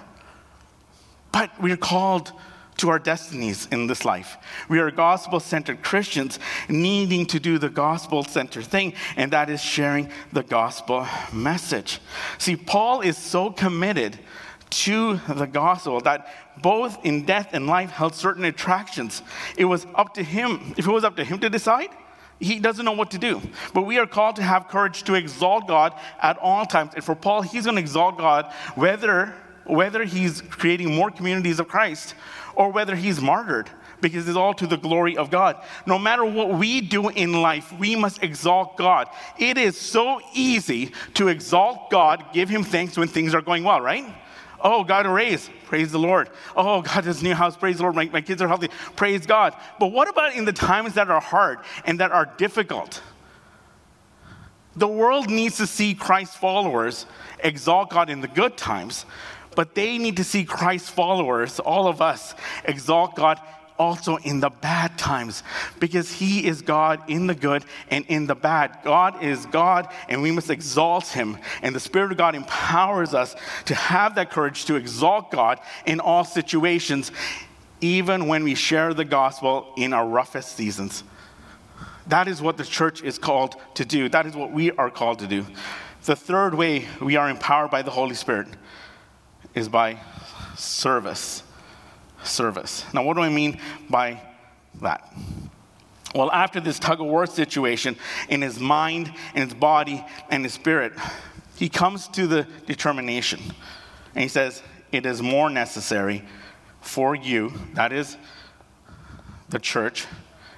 But 1.31 1.53
we're 1.61 1.77
called 1.77 2.33
to 2.78 2.90
our 2.90 2.98
destinies 2.98 3.66
in 3.70 3.86
this 3.86 4.04
life. 4.04 4.36
We 4.68 4.78
are 4.78 4.90
gospel 4.90 5.40
centered 5.40 5.82
Christians 5.82 6.38
needing 6.68 7.26
to 7.26 7.40
do 7.40 7.58
the 7.58 7.70
gospel 7.70 8.22
centered 8.22 8.66
thing, 8.66 8.94
and 9.16 9.32
that 9.32 9.50
is 9.50 9.62
sharing 9.62 10.10
the 10.32 10.42
gospel 10.42 11.06
message. 11.32 12.00
See, 12.38 12.56
Paul 12.56 13.00
is 13.00 13.16
so 13.16 13.50
committed 13.50 14.18
to 14.68 15.20
the 15.28 15.46
gospel 15.46 16.00
that 16.00 16.28
both 16.60 17.04
in 17.04 17.24
death 17.24 17.50
and 17.52 17.66
life 17.66 17.90
held 17.90 18.14
certain 18.14 18.44
attractions. 18.44 19.22
It 19.56 19.64
was 19.64 19.86
up 19.94 20.14
to 20.14 20.22
him, 20.22 20.74
if 20.76 20.86
it 20.86 20.90
was 20.90 21.04
up 21.04 21.16
to 21.16 21.24
him 21.24 21.38
to 21.40 21.50
decide, 21.50 21.90
he 22.38 22.58
doesn't 22.58 22.84
know 22.84 22.92
what 22.92 23.12
to 23.12 23.18
do. 23.18 23.40
But 23.72 23.82
we 23.82 23.98
are 23.98 24.06
called 24.06 24.36
to 24.36 24.42
have 24.42 24.68
courage 24.68 25.04
to 25.04 25.14
exalt 25.14 25.66
God 25.66 25.94
at 26.20 26.36
all 26.38 26.66
times. 26.66 26.92
And 26.94 27.02
for 27.02 27.14
Paul, 27.14 27.42
he's 27.42 27.64
going 27.64 27.76
to 27.76 27.80
exalt 27.80 28.18
God 28.18 28.52
whether 28.74 29.34
whether 29.64 30.04
he's 30.04 30.42
creating 30.42 30.94
more 30.94 31.10
communities 31.10 31.58
of 31.58 31.66
Christ 31.66 32.14
or 32.57 32.73
whether 32.73 32.97
he's 32.97 33.21
martyred 33.21 33.71
because 34.01 34.27
it's 34.27 34.37
all 34.37 34.55
to 34.55 34.66
the 34.66 34.77
glory 34.77 35.16
of 35.16 35.31
God. 35.31 35.62
No 35.87 35.99
matter 35.99 36.25
what 36.25 36.51
we 36.55 36.81
do 36.81 37.09
in 37.09 37.33
life, 37.40 37.73
we 37.79 37.95
must 37.95 38.23
exalt 38.23 38.77
God. 38.77 39.09
It 39.38 39.57
is 39.59 39.79
so 39.79 40.21
easy 40.35 40.92
to 41.14 41.29
exalt 41.29 41.90
God, 41.90 42.25
give 42.33 42.49
him 42.49 42.64
thanks 42.64 42.97
when 42.97 43.09
things 43.09 43.35
are 43.35 43.42
going 43.42 43.62
well, 43.62 43.81
right? 43.81 44.05
Oh, 44.61 44.85
God 44.85 45.07
raise. 45.07 45.49
Praise 45.66 45.92
the 45.92 45.99
Lord. 45.99 46.31
Oh, 46.57 46.83
God, 46.83 47.05
this 47.05 47.23
new 47.23 47.35
house. 47.35 47.57
Praise 47.57 47.77
the 47.77 47.83
Lord. 47.83 47.95
My, 47.95 48.07
my 48.07 48.21
kids 48.21 48.40
are 48.40 48.49
healthy. 48.49 48.69
Praise 48.97 49.27
God. 49.27 49.55
But 49.79 49.88
what 49.88 50.09
about 50.09 50.35
in 50.35 50.45
the 50.45 50.53
times 50.53 50.95
that 50.95 51.11
are 51.11 51.21
hard 51.21 51.59
and 51.85 52.01
that 52.01 52.11
are 52.11 52.27
difficult? 52.37 53.03
The 54.75 54.88
world 54.88 55.31
needs 55.31 55.57
to 55.59 55.66
see 55.66 55.95
Christ's 55.95 56.37
followers 56.37 57.07
exalt 57.40 57.90
God 57.90 58.11
in 58.11 58.21
the 58.21 58.29
good 58.29 58.57
times, 58.57 59.07
but 59.57 59.75
they 59.75 59.99
need 59.99 60.19
to 60.19 60.25
see 60.25 60.45
Christ's 60.45 60.90
followers, 60.90 61.59
all 61.59 61.88
of 61.88 62.01
us, 62.01 62.35
exalt 62.64 63.16
God 63.16 63.40
also 63.79 64.16
in 64.16 64.40
the 64.40 64.51
bad 64.51 64.97
times 64.99 65.42
because 65.81 66.12
he 66.12 66.47
is 66.47 66.62
God 66.62 67.01
in 67.09 67.27
the 67.27 67.35
good 67.35 67.64
and 67.90 68.05
in 68.07 68.27
the 68.27 68.35
bad. 68.35 68.79
God 68.85 69.23
is 69.23 69.47
God 69.47 69.88
and 70.09 70.23
we 70.23 70.31
must 70.31 70.51
exalt 70.51 71.09
him. 71.09 71.38
And 71.62 71.75
the 71.75 71.81
Spirit 71.81 72.12
of 72.12 72.19
God 72.19 72.35
empowers 72.35 73.14
us 73.14 73.35
to 73.66 73.75
have 73.75 74.14
that 74.14 74.31
courage 74.31 74.64
to 74.66 74.77
exalt 74.77 75.31
God 75.31 75.61
in 75.85 76.01
all 76.01 76.25
situations, 76.25 77.12
even 77.81 78.29
when 78.29 78.45
we 78.45 78.55
share 78.55 78.95
the 78.95 79.05
gospel 79.05 79.73
in 79.77 79.92
our 79.92 80.07
roughest 80.07 80.57
seasons. 80.57 81.03
That 82.07 82.29
is 82.29 82.40
what 82.40 82.57
the 82.57 82.64
church 82.64 83.03
is 83.03 83.19
called 83.19 83.57
to 83.75 83.85
do. 83.85 84.09
That 84.09 84.27
is 84.27 84.37
what 84.37 84.53
we 84.53 84.71
are 84.73 84.90
called 84.90 85.19
to 85.21 85.27
do. 85.27 85.45
The 86.05 86.14
third 86.14 86.55
way 86.55 86.87
we 87.01 87.16
are 87.16 87.29
empowered 87.29 87.73
by 87.73 87.83
the 87.83 87.90
Holy 87.90 88.14
Spirit 88.14 88.47
is 89.57 89.69
by 89.69 89.99
service. 90.57 91.42
Service. 92.23 92.85
Now, 92.95 93.03
what 93.03 93.16
do 93.16 93.23
I 93.23 93.31
mean 93.31 93.59
by 93.90 94.21
that? 94.81 95.12
Well, 96.14 96.31
after 96.31 96.61
this 96.61 96.79
tug 96.79 97.01
of 97.01 97.07
war 97.07 97.27
situation 97.27 97.97
in 98.29 98.42
his 98.42 98.61
mind, 98.61 99.12
in 99.35 99.42
his 99.42 99.55
body, 99.55 100.05
and 100.31 100.45
his 100.45 100.55
spirit, 100.55 100.92
he 101.57 101.69
comes 101.69 102.07
to 102.09 102.27
the 102.27 102.47
determination. 102.66 103.40
And 104.14 104.23
he 104.23 104.29
says, 104.29 104.62
It 104.92 105.07
is 105.07 105.23
more 105.23 105.51
necessary 105.51 106.23
for 106.81 107.14
you, 107.14 107.53
that 107.75 107.92
is, 107.92 108.16
the 109.49 109.59
church 109.59 110.07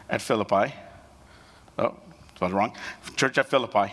at 0.09 0.21
Philippi. 0.21 0.75
Oh, 1.79 1.97
was 2.41 2.53
wrong. 2.53 2.77
Church 3.17 3.39
at 3.39 3.49
Philippi. 3.49 3.93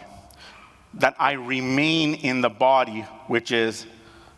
That 0.95 1.15
I 1.19 1.33
remain 1.33 2.15
in 2.15 2.41
the 2.41 2.49
body, 2.49 3.01
which 3.27 3.51
is 3.51 3.85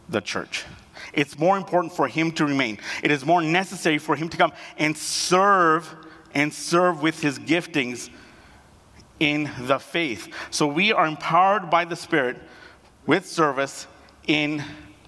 the 0.09 0.21
church. 0.21 0.65
It's 1.13 1.37
more 1.37 1.57
important 1.57 1.93
for 1.93 2.07
him 2.07 2.31
to 2.33 2.45
remain. 2.45 2.77
It 3.03 3.11
is 3.11 3.25
more 3.25 3.41
necessary 3.41 3.97
for 3.97 4.15
him 4.15 4.29
to 4.29 4.37
come 4.37 4.53
and 4.77 4.95
serve 4.95 5.93
and 6.33 6.53
serve 6.53 7.01
with 7.01 7.21
his 7.21 7.39
giftings 7.39 8.09
in 9.19 9.49
the 9.61 9.79
faith. 9.79 10.31
So 10.51 10.67
we 10.67 10.91
are 10.91 11.07
empowered 11.07 11.69
by 11.69 11.85
the 11.85 11.95
Spirit 11.95 12.37
with 13.05 13.25
service 13.25 13.87
in 14.27 14.63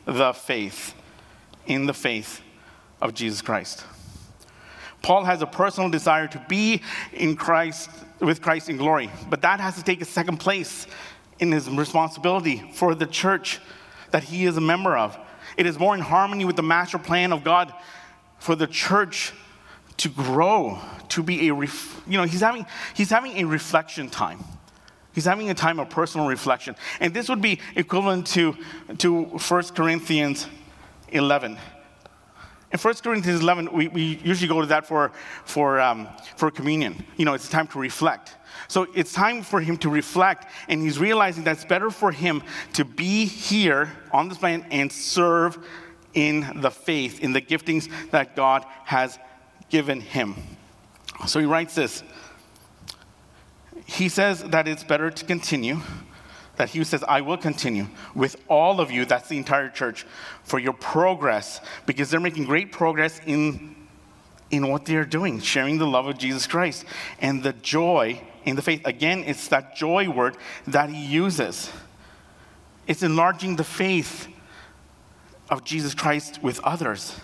the 0.06 0.34
faith, 0.34 0.96
in 1.68 1.86
the 1.86 1.94
faith 1.94 2.42
of 3.02 3.14
Jesus 3.14 3.42
Christ. 3.42 3.86
Paul 5.02 5.24
has 5.26 5.42
a 5.42 5.48
personal 5.48 5.90
desire 5.90 6.28
to 6.28 6.46
be 6.50 6.82
in 7.14 7.36
Christ, 7.36 7.90
with 8.20 8.42
Christ 8.42 8.70
in 8.70 8.78
glory, 8.78 9.10
but 9.30 9.42
that 9.44 9.60
has 9.60 9.76
to 9.76 9.84
take 9.84 10.02
a 10.02 10.06
second 10.06 10.38
place 10.38 10.88
in 11.40 11.52
his 11.52 11.70
responsibility 11.70 12.72
for 12.74 12.96
the 12.96 13.06
church 13.06 13.60
that 14.12 14.24
he 14.24 14.46
is 14.46 14.58
a 14.58 14.62
member 14.62 14.98
of. 14.98 15.18
It 15.58 15.66
is 15.66 15.80
more 15.80 15.96
in 15.96 16.02
harmony 16.02 16.46
with 16.46 16.56
the 16.56 16.64
master 16.64 16.98
plan 16.98 17.34
of 17.34 17.44
God 17.44 17.74
for 18.40 18.56
the 18.56 18.68
church 18.68 19.34
to 19.98 20.10
grow, 20.10 20.80
to 21.10 21.22
be 21.22 21.50
a, 21.50 21.54
ref- 21.54 22.02
you 22.08 22.18
know, 22.18 22.24
he's 22.24 22.42
having, 22.42 22.66
he's 22.94 23.10
having 23.10 23.38
a 23.38 23.44
reflection 23.44 24.10
time. 24.10 24.44
He's 25.14 25.26
having 25.26 25.50
a 25.50 25.54
time 25.54 25.80
of 25.80 25.90
personal 25.90 26.28
reflection. 26.28 26.76
And 27.00 27.14
this 27.14 27.28
would 27.28 27.42
be 27.42 27.60
equivalent 27.76 28.28
to, 28.28 28.56
to 29.00 29.24
1 29.24 29.64
Corinthians 29.76 30.48
11. 31.10 31.58
In 32.72 32.80
1 32.80 32.94
Corinthians 32.96 33.42
11, 33.42 33.72
we, 33.74 33.88
we 33.88 34.22
usually 34.24 34.48
go 34.48 34.62
to 34.62 34.68
that 34.68 34.86
for, 34.86 35.12
for, 35.44 35.82
um, 35.82 36.08
for 36.38 36.52
communion. 36.52 37.04
You 37.18 37.26
know, 37.26 37.34
it's 37.34 37.48
a 37.48 37.52
time 37.52 37.68
to 37.68 37.80
reflect. 37.80 38.36
So 38.68 38.88
it's 38.94 39.14
time 39.14 39.42
for 39.42 39.62
him 39.62 39.78
to 39.78 39.90
reflect, 39.90 40.48
and 40.68 40.82
he's 40.82 41.00
realizing 41.00 41.44
that 41.46 41.54
it's 41.54 41.66
better 41.66 41.90
for 41.90 42.12
him 42.12 42.44
to 42.74 42.86
be 42.86 43.26
here 43.26 43.92
on 44.12 44.30
this 44.30 44.38
planet 44.38 44.66
and 44.70 44.92
serve 44.92 45.58
in 46.14 46.62
the 46.62 46.72
faith, 46.72 47.22
in 47.22 47.34
the 47.34 47.42
giftings 47.42 47.90
that 48.12 48.36
God 48.36 48.66
has 48.86 49.18
given 49.70 50.02
him. 50.02 50.36
So 51.28 51.40
he 51.40 51.46
writes 51.46 51.76
this. 51.76 52.04
He 53.86 54.10
says 54.10 54.44
that 54.44 54.68
it's 54.68 54.84
better 54.84 55.10
to 55.10 55.26
continue, 55.26 55.80
that 56.58 56.70
he 56.70 56.84
says, 56.84 57.04
I 57.08 57.22
will 57.22 57.38
continue 57.38 57.88
with 58.14 58.36
all 58.48 58.82
of 58.82 58.92
you, 58.92 59.06
that's 59.06 59.30
the 59.30 59.38
entire 59.38 59.70
church, 59.70 60.06
for 60.44 60.60
your 60.60 60.74
progress, 60.74 61.62
because 61.86 62.10
they're 62.10 62.20
making 62.20 62.46
great 62.46 62.72
progress 62.72 63.20
in, 63.26 63.76
in 64.52 64.68
what 64.68 64.86
they're 64.86 65.06
doing, 65.06 65.40
sharing 65.40 65.78
the 65.78 65.88
love 65.88 66.08
of 66.08 66.18
Jesus 66.18 66.46
Christ 66.46 66.86
and 67.20 67.42
the 67.42 67.54
joy 67.54 68.22
in 68.46 68.56
the 68.56 68.62
faith. 68.62 68.82
Again, 68.86 69.24
it's 69.26 69.48
that 69.50 69.76
joy 69.76 70.10
word 70.10 70.38
that 70.68 70.90
he 70.90 71.06
uses. 71.06 71.72
It's 72.88 73.04
enlarging 73.04 73.56
the 73.56 73.64
faith 73.64 74.28
of 75.50 75.64
Jesus 75.64 75.94
Christ 75.94 76.42
with 76.42 76.60
others. 76.62 77.20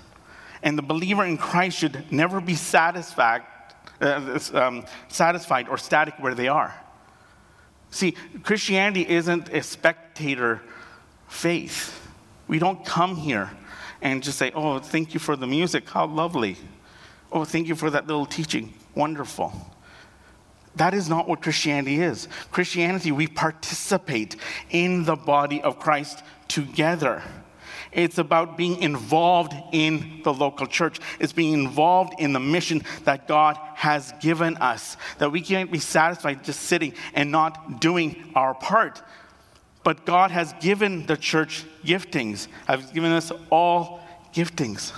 And 0.64 0.78
the 0.78 0.82
believer 0.84 1.26
in 1.26 1.38
Christ 1.38 1.78
should 1.78 2.12
never 2.12 2.42
be 2.42 2.56
satisfied, 2.56 3.44
uh, 4.02 4.40
um, 4.54 4.86
satisfied 5.08 5.70
or 5.70 5.78
static 5.78 6.16
where 6.20 6.36
they 6.36 6.48
are. 6.48 6.74
See, 7.92 8.14
Christianity 8.44 9.08
isn't 9.08 9.50
a 9.50 9.62
spectator 9.64 10.62
faith. 11.28 12.02
We 12.48 12.60
don't 12.60 12.84
come 12.86 13.16
here 13.16 13.52
and 14.02 14.22
just 14.22 14.38
say, 14.38 14.52
oh, 14.54 14.80
thank 14.80 15.14
you 15.14 15.20
for 15.20 15.36
the 15.36 15.48
music. 15.48 15.90
How 15.90 16.06
lovely. 16.06 16.58
Oh, 17.32 17.46
thank 17.46 17.68
you 17.68 17.76
for 17.76 17.90
that 17.90 18.08
little 18.08 18.26
teaching. 18.26 18.74
Wonderful. 18.96 19.54
That 20.76 20.94
is 20.94 21.10
not 21.10 21.28
what 21.28 21.42
Christianity 21.42 22.02
is. 22.02 22.28
Christianity, 22.52 23.12
we 23.12 23.28
participate 23.28 24.36
in 24.70 25.06
the 25.06 25.16
body 25.16 25.62
of 25.62 25.80
Christ 25.80 26.24
together. 26.48 27.24
It's 27.92 28.18
about 28.18 28.58
being 28.58 28.82
involved 28.82 29.54
in 29.72 30.22
the 30.24 30.34
local 30.34 30.68
church. 30.68 31.00
It's 31.18 31.32
being 31.32 31.54
involved 31.54 32.20
in 32.20 32.34
the 32.34 32.42
mission 32.42 32.84
that 33.06 33.26
God 33.26 33.58
has 33.76 34.14
given 34.20 34.58
us. 34.58 34.98
That 35.20 35.32
we 35.32 35.40
can't 35.40 35.72
be 35.72 35.80
satisfied 35.80 36.44
just 36.44 36.64
sitting 36.64 36.94
and 37.14 37.32
not 37.32 37.80
doing 37.80 38.32
our 38.36 38.54
part. 38.54 39.02
But 39.86 40.06
God 40.06 40.32
has 40.32 40.52
given 40.60 41.06
the 41.06 41.16
church 41.16 41.64
giftings, 41.86 42.48
has 42.68 42.92
given 42.92 43.14
us 43.14 43.32
all 43.50 44.02
giftings. 44.34 44.92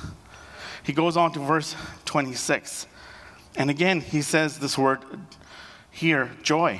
He 0.81 0.93
goes 0.93 1.17
on 1.17 1.33
to 1.33 1.39
verse 1.39 1.75
26. 2.05 2.87
And 3.57 3.69
again, 3.69 4.01
he 4.01 4.21
says 4.21 4.57
this 4.57 4.77
word 4.77 4.99
here 5.97 6.31
joy. 6.43 6.79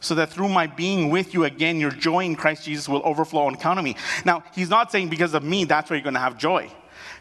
So 0.00 0.16
that 0.16 0.30
through 0.30 0.48
my 0.48 0.66
being 0.66 1.10
with 1.10 1.34
you 1.34 1.44
again, 1.44 1.78
your 1.78 1.90
joy 1.90 2.24
in 2.24 2.34
Christ 2.34 2.64
Jesus 2.64 2.88
will 2.88 3.02
overflow 3.04 3.42
on 3.42 3.54
account 3.54 3.78
of 3.78 3.84
me. 3.84 3.96
Now, 4.24 4.42
he's 4.54 4.70
not 4.70 4.90
saying 4.90 5.10
because 5.10 5.34
of 5.34 5.44
me, 5.44 5.64
that's 5.64 5.90
where 5.90 5.96
you're 5.96 6.02
going 6.02 6.14
to 6.14 6.20
have 6.20 6.38
joy. 6.38 6.70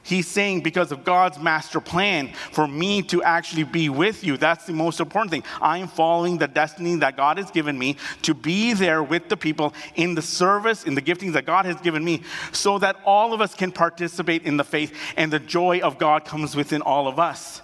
He's 0.04 0.28
saying 0.28 0.62
because 0.62 0.92
of 0.92 1.04
God's 1.04 1.38
master 1.38 1.80
plan 1.80 2.34
for 2.52 2.68
me 2.68 3.04
to 3.04 3.22
actually 3.22 3.66
be 3.66 3.90
with 3.90 4.24
you. 4.24 4.36
That's 4.36 4.66
the 4.66 4.74
most 4.74 5.00
important 5.00 5.30
thing. 5.30 5.44
I'm 5.62 5.88
following 5.88 6.40
the 6.40 6.48
destiny 6.48 6.96
that 6.96 7.18
God 7.18 7.38
has 7.38 7.52
given 7.52 7.78
me 7.78 7.98
to 8.24 8.34
be 8.34 8.74
there 8.74 9.04
with 9.04 9.30
the 9.30 9.38
people 9.38 9.76
in 9.96 10.16
the 10.16 10.22
service, 10.22 10.86
in 10.86 10.96
the 10.96 11.02
giftings 11.04 11.34
that 11.34 11.46
God 11.46 11.66
has 11.66 11.80
given 11.82 12.04
me, 12.04 12.24
so 12.52 12.80
that 12.80 12.96
all 13.06 13.34
of 13.34 13.42
us 13.42 13.54
can 13.54 13.72
participate 13.72 14.44
in 14.44 14.58
the 14.58 14.64
faith 14.64 14.92
and 15.18 15.32
the 15.32 15.40
joy 15.40 15.82
of 15.82 16.00
God 16.00 16.26
comes 16.26 16.56
within 16.56 16.82
all 16.82 17.08
of 17.08 17.20
us. 17.20 17.62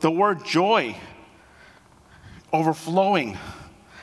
The 0.00 0.10
word 0.10 0.46
joy 0.46 0.96
overflowing. 2.52 3.38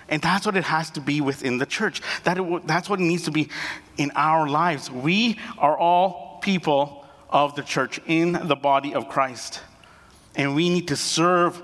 And 0.10 0.22
that's 0.22 0.46
what 0.46 0.56
it 0.56 0.64
has 0.64 0.90
to 0.92 1.02
be 1.02 1.22
within 1.22 1.58
the 1.58 1.66
church. 1.66 2.02
That 2.24 2.38
it, 2.38 2.68
that's 2.68 2.90
what 2.90 3.00
it 3.00 3.04
needs 3.04 3.24
to 3.24 3.32
be 3.32 3.50
in 3.98 4.12
our 4.16 4.48
lives. 4.48 4.90
We 4.90 5.38
are 5.58 5.78
all 5.78 6.40
people 6.42 7.06
of 7.30 7.56
the 7.56 7.64
church 7.64 8.00
in 8.08 8.48
the 8.48 8.56
body 8.56 8.94
of 8.94 9.10
Christ. 9.10 9.62
And 10.36 10.56
we 10.56 10.70
need 10.70 10.88
to 10.90 10.96
serve 10.96 11.62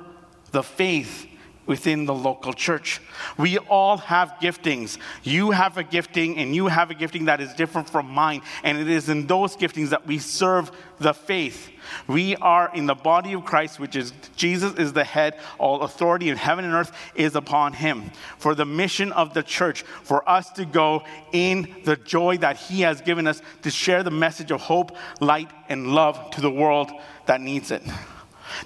the 0.52 0.63
faith 0.63 1.28
within 1.65 2.06
the 2.06 2.13
local 2.13 2.54
church. 2.54 3.02
We 3.38 3.58
all 3.58 3.97
have 3.97 4.36
giftings. 4.41 4.97
You 5.23 5.52
have 5.52 5.78
a 5.78 5.84
gifting, 5.84 6.38
and 6.38 6.56
you 6.56 6.67
have 6.67 6.91
a 6.91 6.93
gifting 6.93 7.26
that 7.26 7.39
is 7.41 7.54
different 7.54 7.89
from 7.89 8.10
mine. 8.10 8.41
And 8.63 8.78
it 8.78 8.89
is 8.89 9.10
in 9.10 9.28
those 9.28 9.56
giftings 9.56 9.89
that 9.89 10.06
we 10.06 10.19
serve 10.19 10.71
the 10.99 11.13
faith. 11.13 11.69
We 12.08 12.36
are 12.38 12.71
in 12.73 12.86
the 12.86 12.95
body 12.95 13.34
of 13.34 13.45
Christ, 13.45 13.80
which 13.80 13.95
is 13.95 14.13
Jesus 14.36 14.73
is 14.76 14.93
the 14.93 15.04
head. 15.04 15.39
All 15.58 15.82
authority 15.82 16.30
in 16.30 16.38
heaven 16.38 16.65
and 16.65 16.73
earth 16.73 16.91
is 17.15 17.36
upon 17.36 17.73
him. 17.73 18.12
For 18.38 18.56
the 18.56 18.65
mission 18.65 19.12
of 19.12 19.34
the 19.34 19.43
church, 19.43 19.84
for 20.04 20.28
us 20.30 20.49
to 20.52 20.65
go 20.65 21.04
in 21.32 21.76
the 21.84 21.95
joy 21.95 22.38
that 22.38 22.58
he 22.58 22.82
has 22.82 23.02
given 23.02 23.28
us 23.28 23.41
to 23.63 23.69
share 23.69 24.04
the 24.04 24.12
message 24.12 24.52
of 24.52 24.62
hope, 24.62 24.95
light, 25.19 25.49
and 25.69 25.93
love 25.93 26.32
to 26.32 26.41
the 26.41 26.52
world 26.52 26.91
that 27.26 27.41
needs 27.41 27.71
it. 27.71 27.84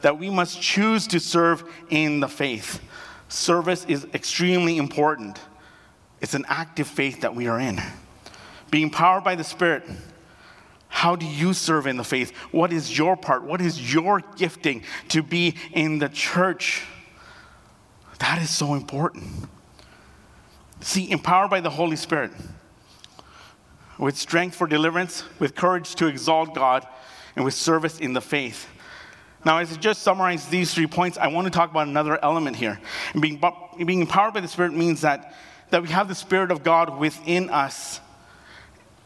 That 0.02 0.20
we 0.20 0.30
must 0.30 0.62
choose 0.62 1.08
to 1.08 1.20
serve 1.20 1.64
in 1.90 2.20
the 2.20 2.28
faith. 2.28 2.82
Service 3.30 3.86
is 3.88 4.06
extremely 4.14 4.78
important. 4.78 5.40
It's 6.22 6.34
an 6.34 6.46
active 6.48 6.88
faith 6.88 7.22
that 7.22 7.36
we 7.36 7.48
are 7.48 7.60
in. 7.60 7.82
Being 8.72 8.90
powered 8.90 9.24
by 9.24 9.36
the 9.36 9.44
Spirit 9.44 9.84
how 10.98 11.16
do 11.16 11.28
you 11.28 11.54
serve 11.54 11.86
in 11.86 11.98
the 11.98 12.04
faith? 12.04 12.36
What 12.52 12.74
is 12.74 12.98
your 12.98 13.16
part? 13.16 13.44
What 13.44 13.62
is 13.62 13.94
your 13.94 14.22
gifting 14.36 14.84
to 15.10 15.22
be 15.22 15.56
in 15.72 16.00
the 16.00 16.10
church? 16.10 16.84
That 18.18 18.42
is 18.42 18.50
so 18.50 18.74
important. 18.74 19.26
See, 20.82 21.12
empowered 21.12 21.52
by 21.52 21.62
the 21.62 21.70
Holy 21.70 21.98
Spirit, 21.98 22.32
with 24.00 24.18
strength 24.18 24.56
for 24.56 24.66
deliverance, 24.66 25.24
with 25.38 25.56
courage 25.56 25.94
to 25.96 26.08
exalt 26.08 26.56
God, 26.56 26.88
and 27.36 27.46
with 27.46 27.54
service 27.54 28.00
in 28.00 28.14
the 28.14 28.22
faith. 28.22 28.68
Now, 29.48 29.60
as 29.60 29.72
I 29.72 29.78
just 29.78 30.02
summarized 30.04 30.52
these 30.52 30.74
three 30.74 30.88
points, 30.88 31.18
I 31.18 31.28
want 31.28 31.46
to 31.46 31.52
talk 31.52 31.72
about 31.72 31.88
another 31.88 32.22
element 32.22 32.58
here. 32.58 32.82
Being, 33.18 33.42
being 33.78 34.02
empowered 34.02 34.34
by 34.34 34.42
the 34.42 34.48
Spirit 34.50 34.74
means 34.74 35.00
that, 35.02 35.34
that 35.70 35.82
we 35.82 35.88
have 35.88 36.10
the 36.10 36.16
Spirit 36.16 36.52
of 36.52 36.64
God 36.64 36.98
within 36.98 37.50
us 37.50 38.02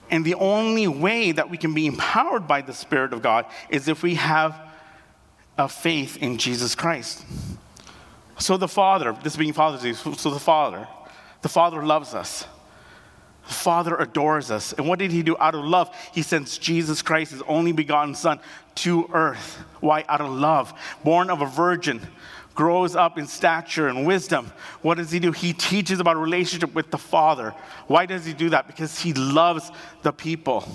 and 0.09 0.25
the 0.25 0.33
only 0.33 0.87
way 0.87 1.31
that 1.31 1.51
we 1.51 1.57
can 1.57 1.75
be 1.75 1.85
empowered 1.85 2.47
by 2.47 2.63
the 2.63 2.73
Spirit 2.73 3.13
of 3.13 3.21
God 3.21 3.45
is 3.69 3.87
if 3.87 4.01
we 4.01 4.15
have 4.15 4.59
a 5.59 5.69
faith 5.69 6.17
in 6.17 6.39
Jesus 6.39 6.73
Christ. 6.73 7.23
So 8.39 8.57
the 8.57 8.67
Father, 8.67 9.15
this 9.21 9.37
being 9.37 9.53
Father's 9.53 9.83
Day, 9.83 9.93
so 9.93 10.31
the 10.31 10.39
Father, 10.39 10.87
the 11.43 11.49
Father 11.49 11.85
loves 11.85 12.15
us. 12.15 12.45
The 13.51 13.55
Father 13.55 13.97
adores 13.97 14.49
us. 14.49 14.71
And 14.71 14.87
what 14.87 14.97
did 14.97 15.11
He 15.11 15.23
do? 15.23 15.35
Out 15.37 15.55
of 15.55 15.65
love, 15.65 15.93
He 16.13 16.21
sends 16.21 16.57
Jesus 16.57 17.01
Christ, 17.01 17.31
His 17.31 17.41
only 17.49 17.73
begotten 17.73 18.15
Son, 18.15 18.39
to 18.75 19.09
earth. 19.11 19.61
Why? 19.81 20.05
Out 20.07 20.21
of 20.21 20.29
love. 20.29 20.73
Born 21.03 21.29
of 21.29 21.41
a 21.41 21.45
virgin, 21.45 21.99
grows 22.55 22.95
up 22.95 23.17
in 23.17 23.27
stature 23.27 23.89
and 23.89 24.07
wisdom, 24.07 24.53
what 24.81 24.95
does 24.97 25.11
he 25.11 25.19
do? 25.19 25.33
He 25.33 25.51
teaches 25.51 25.99
about 25.99 26.15
relationship 26.15 26.73
with 26.73 26.91
the 26.91 26.97
Father. 26.97 27.53
Why 27.87 28.05
does 28.05 28.25
he 28.25 28.31
do 28.31 28.51
that? 28.51 28.67
Because 28.67 28.97
he 28.97 29.11
loves 29.11 29.69
the 30.01 30.13
people. 30.13 30.65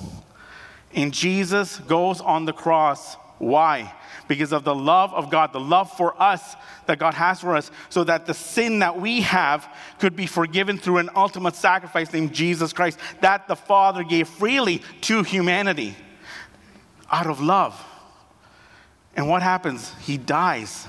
And 0.92 1.14
Jesus 1.14 1.78
goes 1.78 2.20
on 2.20 2.44
the 2.44 2.52
cross 2.52 3.16
Why? 3.38 3.90
Because 4.28 4.52
of 4.52 4.64
the 4.64 4.74
love 4.74 5.14
of 5.14 5.30
God, 5.30 5.52
the 5.52 5.60
love 5.60 5.90
for 5.96 6.20
us 6.20 6.56
that 6.86 6.98
God 6.98 7.14
has 7.14 7.40
for 7.40 7.56
us, 7.56 7.70
so 7.88 8.04
that 8.04 8.26
the 8.26 8.34
sin 8.34 8.80
that 8.80 9.00
we 9.00 9.20
have 9.22 9.72
could 9.98 10.16
be 10.16 10.26
forgiven 10.26 10.78
through 10.78 10.98
an 10.98 11.10
ultimate 11.14 11.54
sacrifice 11.54 12.12
named 12.12 12.32
Jesus 12.32 12.72
Christ, 12.72 12.98
that 13.20 13.48
the 13.48 13.56
Father 13.56 14.02
gave 14.02 14.28
freely 14.28 14.82
to 15.02 15.22
humanity 15.22 15.96
out 17.10 17.26
of 17.26 17.40
love. 17.40 17.80
And 19.14 19.28
what 19.28 19.42
happens? 19.42 19.94
He 20.02 20.18
dies 20.18 20.86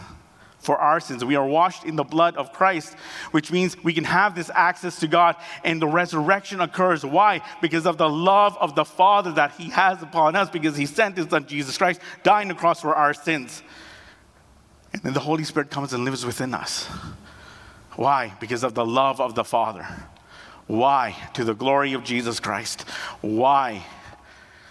for 0.67 0.77
our 0.77 0.99
sins. 0.99 1.23
We 1.23 1.37
are 1.37 1.47
washed 1.47 1.85
in 1.85 1.95
the 1.95 2.03
blood 2.03 2.35
of 2.35 2.51
Christ, 2.51 2.93
which 3.31 3.53
means 3.53 3.81
we 3.85 3.93
can 3.93 4.03
have 4.03 4.35
this 4.35 4.51
access 4.53 4.99
to 4.99 5.07
God, 5.07 5.37
and 5.63 5.81
the 5.81 5.87
resurrection 5.87 6.59
occurs. 6.59 7.05
Why? 7.05 7.41
Because 7.61 7.87
of 7.87 7.97
the 7.97 8.09
love 8.09 8.57
of 8.59 8.75
the 8.75 8.83
Father 8.83 9.31
that 9.31 9.53
He 9.53 9.69
has 9.69 10.03
upon 10.03 10.35
us, 10.35 10.49
because 10.49 10.75
He 10.75 10.85
sent 10.85 11.15
His 11.15 11.27
Son 11.29 11.47
Jesus 11.47 11.77
Christ, 11.77 12.01
dying 12.21 12.49
on 12.49 12.55
the 12.55 12.59
cross 12.59 12.81
for 12.81 12.93
our 12.93 13.13
sins. 13.13 13.63
And 14.91 15.01
then 15.03 15.13
the 15.13 15.21
Holy 15.21 15.45
Spirit 15.45 15.71
comes 15.71 15.93
and 15.93 16.03
lives 16.03 16.25
within 16.25 16.53
us. 16.53 16.85
Why? 17.95 18.33
Because 18.41 18.65
of 18.65 18.73
the 18.73 18.85
love 18.85 19.21
of 19.21 19.35
the 19.35 19.45
Father. 19.45 19.87
Why? 20.67 21.15
To 21.35 21.45
the 21.45 21.55
glory 21.55 21.93
of 21.93 22.03
Jesus 22.03 22.41
Christ. 22.41 22.81
Why? 23.21 23.85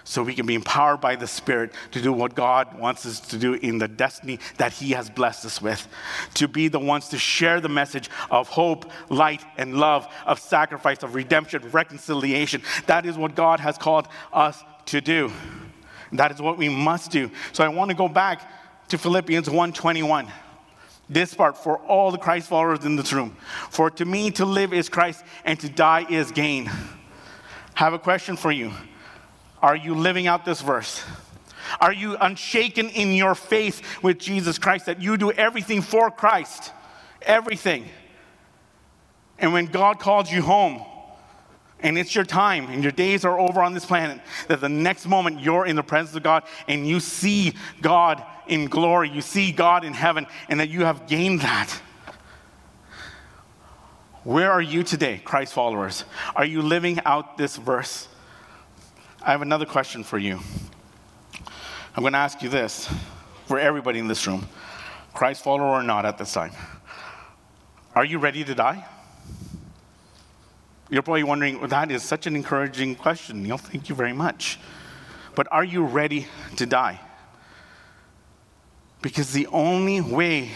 So 0.07 0.23
we 0.23 0.35
can 0.35 0.47
be 0.47 0.55
empowered 0.55 1.01
by 1.01 1.17
the 1.17 1.27
Spirit 1.27 1.73
to 1.91 2.01
do 2.01 2.13
what 2.13 2.37
God 2.37 2.79
wants 2.79 3.05
us 3.05 3.19
to 3.19 3.37
do 3.37 3.55
in 3.55 3.79
the 3.79 3.89
destiny 3.89 4.39
that 4.57 4.73
He 4.73 4.93
has 4.93 5.11
blessed 5.11 5.45
us 5.45 5.61
with. 5.61 5.87
To 6.35 6.47
be 6.47 6.69
the 6.69 6.79
ones 6.79 7.09
to 7.09 7.19
share 7.19 7.61
the 7.61 7.69
message 7.69 8.09
of 8.31 8.49
hope, 8.49 8.89
light, 9.11 9.45
and 9.59 9.79
love, 9.79 10.07
of 10.25 10.39
sacrifice, 10.39 11.03
of 11.03 11.17
redemption, 11.17 11.69
reconciliation. 11.73 12.63
That 12.87 13.05
is 13.05 13.19
what 13.19 13.35
God 13.35 13.59
has 13.59 13.77
called 13.77 14.07
us 14.33 14.63
to 14.87 15.01
do. 15.01 15.33
That 16.13 16.31
is 16.31 16.41
what 16.41 16.57
we 16.57 16.69
must 16.69 17.11
do. 17.11 17.29
So 17.53 17.65
I 17.65 17.69
want 17.69 17.91
to 17.91 17.97
go 17.97 18.09
back 18.09 18.49
to 18.89 18.99
Philippians 18.99 19.49
1:21. 19.49 20.31
This 21.09 21.35
part 21.35 21.59
for 21.59 21.79
all 21.79 22.13
the 22.13 22.19
Christ 22.19 22.49
followers 22.49 22.85
in 22.85 22.95
this 22.95 23.13
room. 23.13 23.37
For 23.71 23.91
to 23.91 24.05
me 24.05 24.31
to 24.33 24.45
live 24.45 24.73
is 24.73 24.89
Christ 24.89 25.25
and 25.45 25.59
to 25.59 25.69
die 25.69 26.07
is 26.09 26.31
gain. 26.31 26.71
have 27.75 27.93
a 27.93 27.99
question 27.99 28.37
for 28.37 28.53
you. 28.53 28.73
Are 29.63 29.77
you 29.77 29.95
living 29.95 30.27
out 30.27 30.45
this 30.45 30.61
verse? 30.61 31.05
Are 31.81 31.93
you 31.93 32.17
unshaken 32.17 32.89
in 32.91 33.13
your 33.13 33.35
faith 33.35 34.03
with 34.03 34.19
Jesus 34.19 34.59
Christ 34.59 34.87
that 34.87 35.03
you 35.03 35.17
do 35.17 35.33
everything 35.33 35.83
for 35.83 36.11
Christ? 36.11 36.73
Everything. 37.23 37.87
And 39.39 39.53
when 39.53 39.67
God 39.67 39.99
calls 39.99 40.31
you 40.31 40.43
home, 40.43 40.83
and 41.81 41.99
it's 41.99 42.15
your 42.15 42.25
time 42.25 42.71
and 42.71 42.83
your 42.83 42.93
days 42.93 43.25
are 43.25 43.39
over 43.39 43.63
on 43.63 43.75
this 43.75 43.85
planet, 43.85 44.21
that 44.49 44.61
the 44.61 44.69
next 44.69 45.07
moment 45.07 45.41
you're 45.41 45.67
in 45.67 45.77
the 45.77 45.83
presence 45.83 46.17
of 46.17 46.23
God 46.23 46.45
and 46.69 46.87
you 46.87 47.01
see 47.01 47.55
God 47.83 48.25
in 48.47 48.67
glory, 48.67 49.11
you 49.11 49.21
see 49.21 49.53
God 49.53 49.85
in 49.85 49.93
heaven, 49.93 50.27
and 50.49 50.61
that 50.61 50.69
you 50.69 50.85
have 50.85 51.07
gained 51.07 51.41
that. 51.41 51.71
Where 54.25 54.51
are 54.51 54.63
you 54.63 54.83
today, 54.83 55.21
Christ 55.25 55.53
followers? 55.53 56.05
Are 56.35 56.45
you 56.45 56.63
living 56.63 57.01
out 57.05 57.37
this 57.37 57.57
verse? 57.57 58.09
I 59.27 59.33
have 59.33 59.43
another 59.43 59.67
question 59.67 60.05
for 60.05 60.19
you. 60.19 60.39
I'm 61.97 62.05
going 62.05 62.13
to 62.13 62.19
ask 62.19 62.43
you 62.43 62.49
this 62.49 62.89
for 63.47 63.59
everybody 63.59 63.99
in 63.99 64.07
this 64.07 64.25
room, 64.25 64.47
Christ 65.15 65.43
follower 65.43 65.67
or 65.67 65.83
not 65.83 66.07
at 66.07 66.17
this 66.17 66.33
time. 66.33 66.53
Are 67.97 68.05
you 68.05 68.21
ready 68.21 68.45
to 68.45 68.55
die? 68.55 68.87
You're 70.91 71.03
probably 71.03 71.25
wondering, 71.25 71.59
well, 71.59 71.67
that 71.67 71.91
is 71.91 72.05
such 72.05 72.29
an 72.29 72.37
encouraging 72.37 72.95
question, 72.95 73.43
Neil. 73.43 73.59
Thank 73.59 73.89
you 73.89 73.97
very 73.97 74.13
much. 74.13 74.61
But 75.35 75.49
are 75.51 75.65
you 75.65 75.83
ready 75.83 76.29
to 76.55 76.65
die? 76.65 77.01
Because 79.03 79.33
the 79.33 79.49
only 79.49 80.01
way 80.01 80.53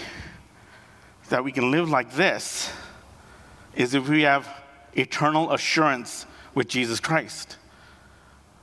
that 1.29 1.43
we 1.43 1.51
can 1.51 1.73
live 1.73 1.91
like 1.91 2.13
this 2.13 2.73
is 3.75 3.95
if 3.95 4.09
we 4.09 4.23
have 4.23 4.49
eternal 4.95 5.53
assurance 5.53 6.25
with 6.55 6.69
Jesus 6.69 7.01
Christ. 7.01 7.57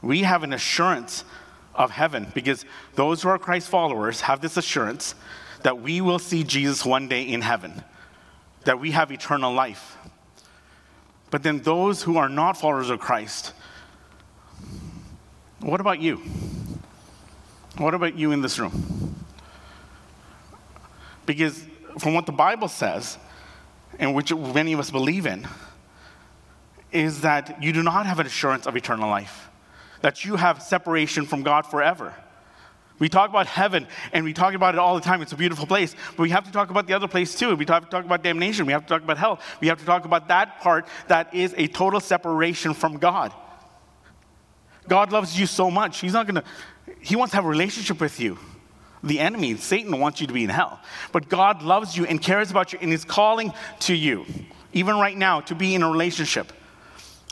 We 0.07 0.23
have 0.23 0.43
an 0.43 0.53
assurance 0.53 1.25
of 1.75 1.91
heaven 1.91 2.31
because 2.33 2.63
those 2.95 3.21
who 3.21 3.27
are 3.27 3.37
Christ 3.37 3.67
followers 3.67 4.21
have 4.21 4.39
this 4.39 4.55
assurance 4.55 5.15
that 5.63 5.81
we 5.81 5.99
will 5.99 6.17
see 6.17 6.45
Jesus 6.45 6.85
one 6.85 7.09
day 7.09 7.23
in 7.23 7.41
heaven, 7.41 7.83
that 8.63 8.79
we 8.79 8.91
have 8.91 9.11
eternal 9.11 9.51
life. 9.51 9.97
But 11.29 11.43
then 11.43 11.59
those 11.59 12.03
who 12.03 12.15
are 12.15 12.29
not 12.29 12.55
followers 12.55 12.89
of 12.89 13.01
Christ, 13.01 13.51
what 15.59 15.81
about 15.81 15.99
you? 15.99 16.21
What 17.75 17.93
about 17.93 18.17
you 18.17 18.31
in 18.31 18.39
this 18.39 18.57
room? 18.59 19.13
Because 21.25 21.61
from 21.99 22.13
what 22.13 22.25
the 22.25 22.31
Bible 22.31 22.69
says, 22.69 23.17
and 23.99 24.15
which 24.15 24.33
many 24.33 24.71
of 24.71 24.79
us 24.79 24.89
believe 24.89 25.25
in, 25.25 25.45
is 26.93 27.19
that 27.21 27.61
you 27.61 27.73
do 27.73 27.83
not 27.83 28.05
have 28.05 28.19
an 28.19 28.25
assurance 28.25 28.67
of 28.67 28.77
eternal 28.77 29.09
life 29.09 29.49
that 30.01 30.25
you 30.25 30.35
have 30.35 30.61
separation 30.61 31.25
from 31.25 31.43
God 31.43 31.65
forever. 31.65 32.13
We 32.99 33.09
talk 33.09 33.29
about 33.29 33.45
heaven 33.45 33.87
and 34.11 34.25
we 34.25 34.33
talk 34.33 34.53
about 34.53 34.73
it 34.73 34.79
all 34.79 34.95
the 34.95 35.01
time. 35.01 35.21
It's 35.21 35.31
a 35.31 35.37
beautiful 35.37 35.67
place. 35.67 35.95
But 36.15 36.23
we 36.23 36.29
have 36.31 36.45
to 36.45 36.51
talk 36.51 36.71
about 36.71 36.87
the 36.87 36.93
other 36.93 37.07
place 37.07 37.35
too. 37.35 37.55
We 37.55 37.65
have 37.67 37.83
to 37.83 37.89
talk 37.89 38.05
about 38.05 38.23
damnation. 38.23 38.65
We 38.65 38.73
have 38.73 38.83
to 38.83 38.87
talk 38.87 39.03
about 39.03 39.17
hell. 39.17 39.39
We 39.61 39.67
have 39.67 39.79
to 39.79 39.85
talk 39.85 40.05
about 40.05 40.27
that 40.29 40.61
part 40.61 40.87
that 41.07 41.33
is 41.33 41.53
a 41.57 41.67
total 41.67 41.99
separation 41.99 42.73
from 42.73 42.97
God. 42.97 43.33
God 44.87 45.11
loves 45.11 45.39
you 45.39 45.45
so 45.45 45.69
much. 45.69 45.99
He's 45.99 46.13
not 46.13 46.25
going 46.27 46.35
to, 46.35 46.43
He 46.99 47.15
wants 47.15 47.31
to 47.31 47.37
have 47.37 47.45
a 47.45 47.49
relationship 47.49 47.99
with 47.99 48.19
you. 48.19 48.39
The 49.03 49.19
enemy, 49.19 49.55
Satan, 49.57 49.99
wants 49.99 50.19
you 50.21 50.27
to 50.27 50.33
be 50.33 50.43
in 50.43 50.49
hell. 50.49 50.79
But 51.11 51.29
God 51.29 51.61
loves 51.61 51.95
you 51.95 52.05
and 52.05 52.21
cares 52.21 52.49
about 52.49 52.73
you 52.73 52.79
and 52.81 52.91
is 52.91 53.05
calling 53.05 53.53
to 53.81 53.93
you, 53.93 54.25
even 54.73 54.95
right 54.95 55.15
now, 55.15 55.41
to 55.41 55.55
be 55.55 55.75
in 55.75 55.83
a 55.83 55.89
relationship. 55.89 56.51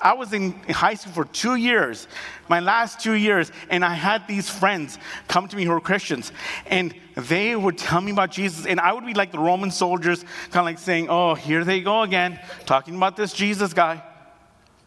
I 0.02 0.14
was 0.14 0.34
in 0.34 0.52
high 0.70 0.96
school 0.96 1.14
for 1.14 1.26
two 1.26 1.56
years, 1.56 2.08
my 2.50 2.60
last 2.60 3.00
two 3.00 3.14
years, 3.14 3.52
and 3.70 3.84
I 3.84 3.94
had 3.94 4.28
these 4.28 4.50
friends 4.50 5.00
come 5.28 5.48
to 5.48 5.56
me 5.56 5.64
who 5.64 5.72
were 5.72 5.80
Christians, 5.80 6.34
and 6.66 6.94
they 7.16 7.56
would 7.56 7.78
tell 7.78 8.02
me 8.02 8.12
about 8.12 8.32
Jesus, 8.32 8.66
and 8.66 8.80
I 8.80 8.92
would 8.92 9.06
be 9.06 9.14
like 9.14 9.32
the 9.32 9.40
Roman 9.40 9.72
soldiers, 9.72 10.24
kind 10.52 10.58
of 10.58 10.66
like 10.66 10.80
saying, 10.80 11.08
Oh, 11.10 11.34
here 11.34 11.64
they 11.64 11.80
go 11.80 12.02
again, 12.02 12.40
talking 12.66 12.96
about 12.96 13.16
this 13.16 13.32
Jesus 13.32 13.74
guy. 13.74 14.04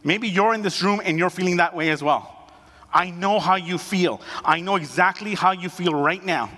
Maybe 0.03 0.29
you're 0.29 0.53
in 0.53 0.61
this 0.61 0.81
room 0.81 1.01
and 1.03 1.17
you're 1.17 1.29
feeling 1.29 1.57
that 1.57 1.75
way 1.75 1.89
as 1.89 2.03
well. 2.03 2.35
I 2.93 3.09
know 3.09 3.39
how 3.39 3.55
you 3.55 3.77
feel. 3.77 4.21
I 4.43 4.61
know 4.61 4.75
exactly 4.75 5.35
how 5.35 5.51
you 5.51 5.69
feel 5.69 5.93
right 5.93 6.23
now. 6.23 6.49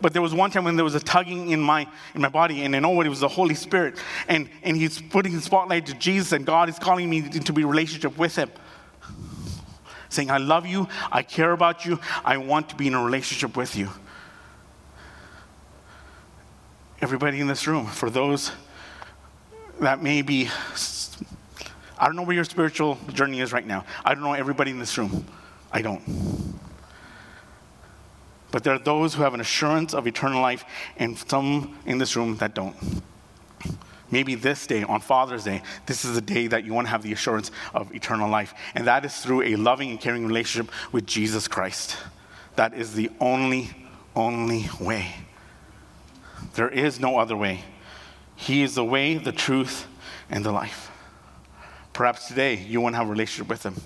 But 0.00 0.12
there 0.12 0.22
was 0.22 0.32
one 0.32 0.50
time 0.50 0.64
when 0.64 0.76
there 0.76 0.84
was 0.84 0.94
a 0.94 1.00
tugging 1.00 1.50
in 1.50 1.60
my, 1.60 1.86
in 2.14 2.20
my 2.20 2.28
body, 2.28 2.62
and 2.62 2.74
I 2.76 2.78
know 2.78 2.90
what 2.90 3.06
it 3.06 3.08
was 3.08 3.20
the 3.20 3.28
Holy 3.28 3.54
Spirit. 3.54 3.98
And, 4.28 4.48
and 4.62 4.76
He's 4.76 5.00
putting 5.00 5.34
the 5.34 5.40
spotlight 5.40 5.86
to 5.86 5.94
Jesus, 5.94 6.32
and 6.32 6.46
God 6.46 6.68
is 6.68 6.78
calling 6.78 7.10
me 7.10 7.18
into 7.18 7.52
be 7.52 7.64
relationship 7.64 8.16
with 8.16 8.36
Him. 8.36 8.50
Saying, 10.08 10.30
I 10.30 10.38
love 10.38 10.66
you, 10.66 10.88
I 11.10 11.22
care 11.22 11.52
about 11.52 11.84
you, 11.84 11.98
I 12.24 12.36
want 12.36 12.68
to 12.70 12.76
be 12.76 12.86
in 12.86 12.94
a 12.94 13.02
relationship 13.02 13.56
with 13.56 13.76
you. 13.76 13.88
Everybody 17.00 17.40
in 17.40 17.46
this 17.46 17.66
room, 17.66 17.86
for 17.86 18.08
those 18.08 18.52
that 19.80 20.02
may 20.02 20.22
be, 20.22 20.48
I 21.98 22.06
don't 22.06 22.16
know 22.16 22.22
where 22.22 22.34
your 22.34 22.44
spiritual 22.44 22.98
journey 23.12 23.40
is 23.40 23.52
right 23.52 23.66
now. 23.66 23.84
I 24.04 24.14
don't 24.14 24.22
know 24.22 24.32
everybody 24.32 24.70
in 24.70 24.78
this 24.78 24.96
room. 24.96 25.26
I 25.72 25.82
don't. 25.82 26.47
But 28.58 28.64
there 28.64 28.74
are 28.74 28.80
those 28.80 29.14
who 29.14 29.22
have 29.22 29.34
an 29.34 29.40
assurance 29.40 29.94
of 29.94 30.08
eternal 30.08 30.42
life, 30.42 30.64
and 30.96 31.16
some 31.16 31.78
in 31.86 31.98
this 31.98 32.16
room 32.16 32.38
that 32.38 32.54
don't. 32.54 32.74
Maybe 34.10 34.34
this 34.34 34.66
day, 34.66 34.82
on 34.82 35.00
Father's 35.00 35.44
Day, 35.44 35.62
this 35.86 36.04
is 36.04 36.16
the 36.16 36.20
day 36.20 36.48
that 36.48 36.64
you 36.64 36.74
want 36.74 36.88
to 36.88 36.90
have 36.90 37.04
the 37.04 37.12
assurance 37.12 37.52
of 37.72 37.94
eternal 37.94 38.28
life. 38.28 38.52
And 38.74 38.84
that 38.88 39.04
is 39.04 39.16
through 39.16 39.42
a 39.42 39.54
loving 39.54 39.90
and 39.90 40.00
caring 40.00 40.26
relationship 40.26 40.74
with 40.90 41.06
Jesus 41.06 41.46
Christ. 41.46 41.98
That 42.56 42.74
is 42.74 42.94
the 42.94 43.12
only, 43.20 43.70
only 44.16 44.68
way. 44.80 45.14
There 46.54 46.68
is 46.68 46.98
no 46.98 47.16
other 47.20 47.36
way. 47.36 47.62
He 48.34 48.64
is 48.64 48.74
the 48.74 48.84
way, 48.84 49.18
the 49.18 49.30
truth, 49.30 49.86
and 50.28 50.44
the 50.44 50.50
life. 50.50 50.90
Perhaps 51.92 52.26
today 52.26 52.56
you 52.56 52.80
want 52.80 52.94
to 52.94 52.96
have 52.96 53.06
a 53.06 53.12
relationship 53.12 53.48
with 53.48 53.62
Him. 53.62 53.76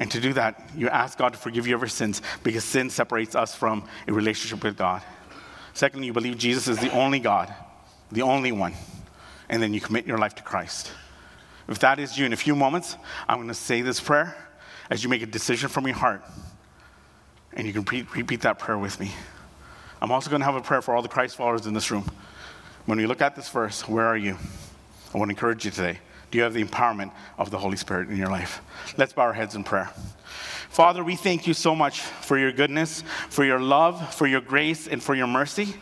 And 0.00 0.10
to 0.12 0.20
do 0.20 0.32
that, 0.32 0.70
you 0.74 0.88
ask 0.88 1.18
God 1.18 1.34
to 1.34 1.38
forgive 1.38 1.66
you 1.66 1.74
of 1.74 1.82
your 1.82 1.88
sins 1.88 2.22
because 2.42 2.64
sin 2.64 2.88
separates 2.88 3.36
us 3.36 3.54
from 3.54 3.84
a 4.08 4.12
relationship 4.12 4.64
with 4.64 4.78
God. 4.78 5.02
Secondly, 5.74 6.06
you 6.06 6.14
believe 6.14 6.38
Jesus 6.38 6.66
is 6.68 6.78
the 6.78 6.90
only 6.90 7.20
God, 7.20 7.54
the 8.10 8.22
only 8.22 8.50
one. 8.50 8.72
And 9.50 9.62
then 9.62 9.74
you 9.74 9.80
commit 9.80 10.06
your 10.06 10.16
life 10.16 10.34
to 10.36 10.42
Christ. 10.42 10.90
If 11.68 11.78
that 11.80 11.98
is 11.98 12.18
you, 12.18 12.24
in 12.24 12.32
a 12.32 12.36
few 12.36 12.56
moments, 12.56 12.96
I'm 13.28 13.36
going 13.36 13.48
to 13.48 13.54
say 13.54 13.82
this 13.82 14.00
prayer 14.00 14.34
as 14.88 15.04
you 15.04 15.10
make 15.10 15.22
a 15.22 15.26
decision 15.26 15.68
from 15.68 15.86
your 15.86 15.96
heart. 15.96 16.24
And 17.52 17.66
you 17.66 17.72
can 17.72 17.84
pre- 17.84 18.06
repeat 18.16 18.40
that 18.40 18.58
prayer 18.58 18.78
with 18.78 18.98
me. 18.98 19.12
I'm 20.00 20.10
also 20.10 20.30
going 20.30 20.40
to 20.40 20.46
have 20.46 20.56
a 20.56 20.62
prayer 20.62 20.80
for 20.80 20.94
all 20.94 21.02
the 21.02 21.08
Christ 21.08 21.36
followers 21.36 21.66
in 21.66 21.74
this 21.74 21.90
room. 21.90 22.10
When 22.86 22.96
we 22.96 23.06
look 23.06 23.20
at 23.20 23.36
this 23.36 23.48
verse, 23.50 23.86
where 23.86 24.06
are 24.06 24.16
you? 24.16 24.36
I 25.14 25.18
want 25.18 25.28
to 25.28 25.34
encourage 25.34 25.64
you 25.66 25.70
today. 25.70 25.98
Do 26.30 26.38
you 26.38 26.44
have 26.44 26.54
the 26.54 26.64
empowerment 26.64 27.12
of 27.38 27.50
the 27.50 27.58
Holy 27.58 27.76
Spirit 27.76 28.08
in 28.08 28.16
your 28.16 28.30
life? 28.30 28.60
Let's 28.96 29.12
bow 29.12 29.22
our 29.22 29.32
heads 29.32 29.54
in 29.54 29.64
prayer. 29.64 29.90
Father, 30.70 31.02
we 31.02 31.16
thank 31.16 31.48
you 31.48 31.54
so 31.54 31.74
much 31.74 32.00
for 32.00 32.38
your 32.38 32.52
goodness, 32.52 33.02
for 33.28 33.44
your 33.44 33.58
love, 33.58 34.14
for 34.14 34.28
your 34.28 34.40
grace, 34.40 34.86
and 34.86 35.02
for 35.02 35.16
your 35.16 35.26
mercy. 35.26 35.74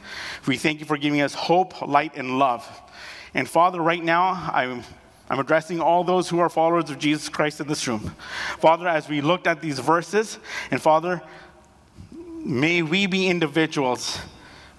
We 0.46 0.56
thank 0.56 0.80
you 0.80 0.86
for 0.86 0.96
giving 0.96 1.20
us 1.20 1.34
hope, 1.34 1.82
light, 1.86 2.16
and 2.16 2.38
love. 2.38 2.66
And 3.34 3.46
Father, 3.46 3.82
right 3.82 4.02
now, 4.02 4.50
I'm, 4.50 4.82
I'm 5.28 5.38
addressing 5.38 5.80
all 5.80 6.04
those 6.04 6.30
who 6.30 6.38
are 6.38 6.48
followers 6.48 6.88
of 6.88 6.98
Jesus 6.98 7.28
Christ 7.28 7.60
in 7.60 7.68
this 7.68 7.86
room. 7.86 8.14
Father, 8.60 8.88
as 8.88 9.10
we 9.10 9.20
looked 9.20 9.46
at 9.46 9.60
these 9.60 9.78
verses, 9.78 10.38
and 10.70 10.80
Father, 10.80 11.20
may 12.42 12.80
we 12.80 13.06
be 13.06 13.28
individuals 13.28 14.18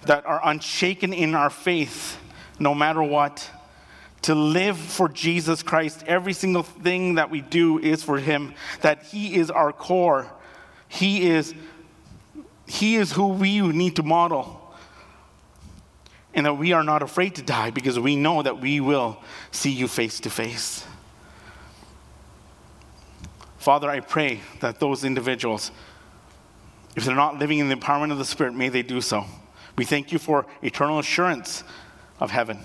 that 0.06 0.26
are 0.26 0.40
unshaken 0.42 1.12
in 1.12 1.36
our 1.36 1.50
faith 1.50 2.18
no 2.58 2.74
matter 2.74 3.02
what 3.02 3.48
to 4.22 4.34
live 4.34 4.76
for 4.76 5.08
Jesus 5.08 5.62
Christ. 5.62 6.04
Every 6.06 6.32
single 6.32 6.62
thing 6.62 7.14
that 7.14 7.30
we 7.30 7.40
do 7.40 7.78
is 7.78 8.02
for 8.02 8.18
Him, 8.18 8.54
that 8.82 9.04
He 9.04 9.34
is 9.36 9.50
our 9.50 9.72
core. 9.72 10.30
He 10.88 11.28
is, 11.30 11.54
he 12.66 12.96
is 12.96 13.12
who 13.12 13.28
we 13.28 13.60
need 13.60 13.96
to 13.96 14.02
model. 14.02 14.56
And 16.34 16.46
that 16.46 16.54
we 16.54 16.72
are 16.72 16.84
not 16.84 17.02
afraid 17.02 17.36
to 17.36 17.42
die 17.42 17.70
because 17.70 17.98
we 17.98 18.16
know 18.16 18.42
that 18.42 18.60
we 18.60 18.80
will 18.80 19.20
see 19.50 19.70
you 19.70 19.88
face 19.88 20.20
to 20.20 20.30
face. 20.30 20.84
Father, 23.58 23.90
I 23.90 24.00
pray 24.00 24.40
that 24.60 24.80
those 24.80 25.04
individuals, 25.04 25.70
if 26.96 27.04
they're 27.04 27.14
not 27.14 27.38
living 27.38 27.58
in 27.58 27.68
the 27.68 27.76
empowerment 27.76 28.10
of 28.10 28.18
the 28.18 28.24
Spirit, 28.24 28.54
may 28.54 28.68
they 28.68 28.82
do 28.82 29.00
so. 29.00 29.24
We 29.76 29.84
thank 29.84 30.12
you 30.12 30.18
for 30.18 30.46
eternal 30.62 30.98
assurance 30.98 31.62
of 32.20 32.30
heaven 32.30 32.58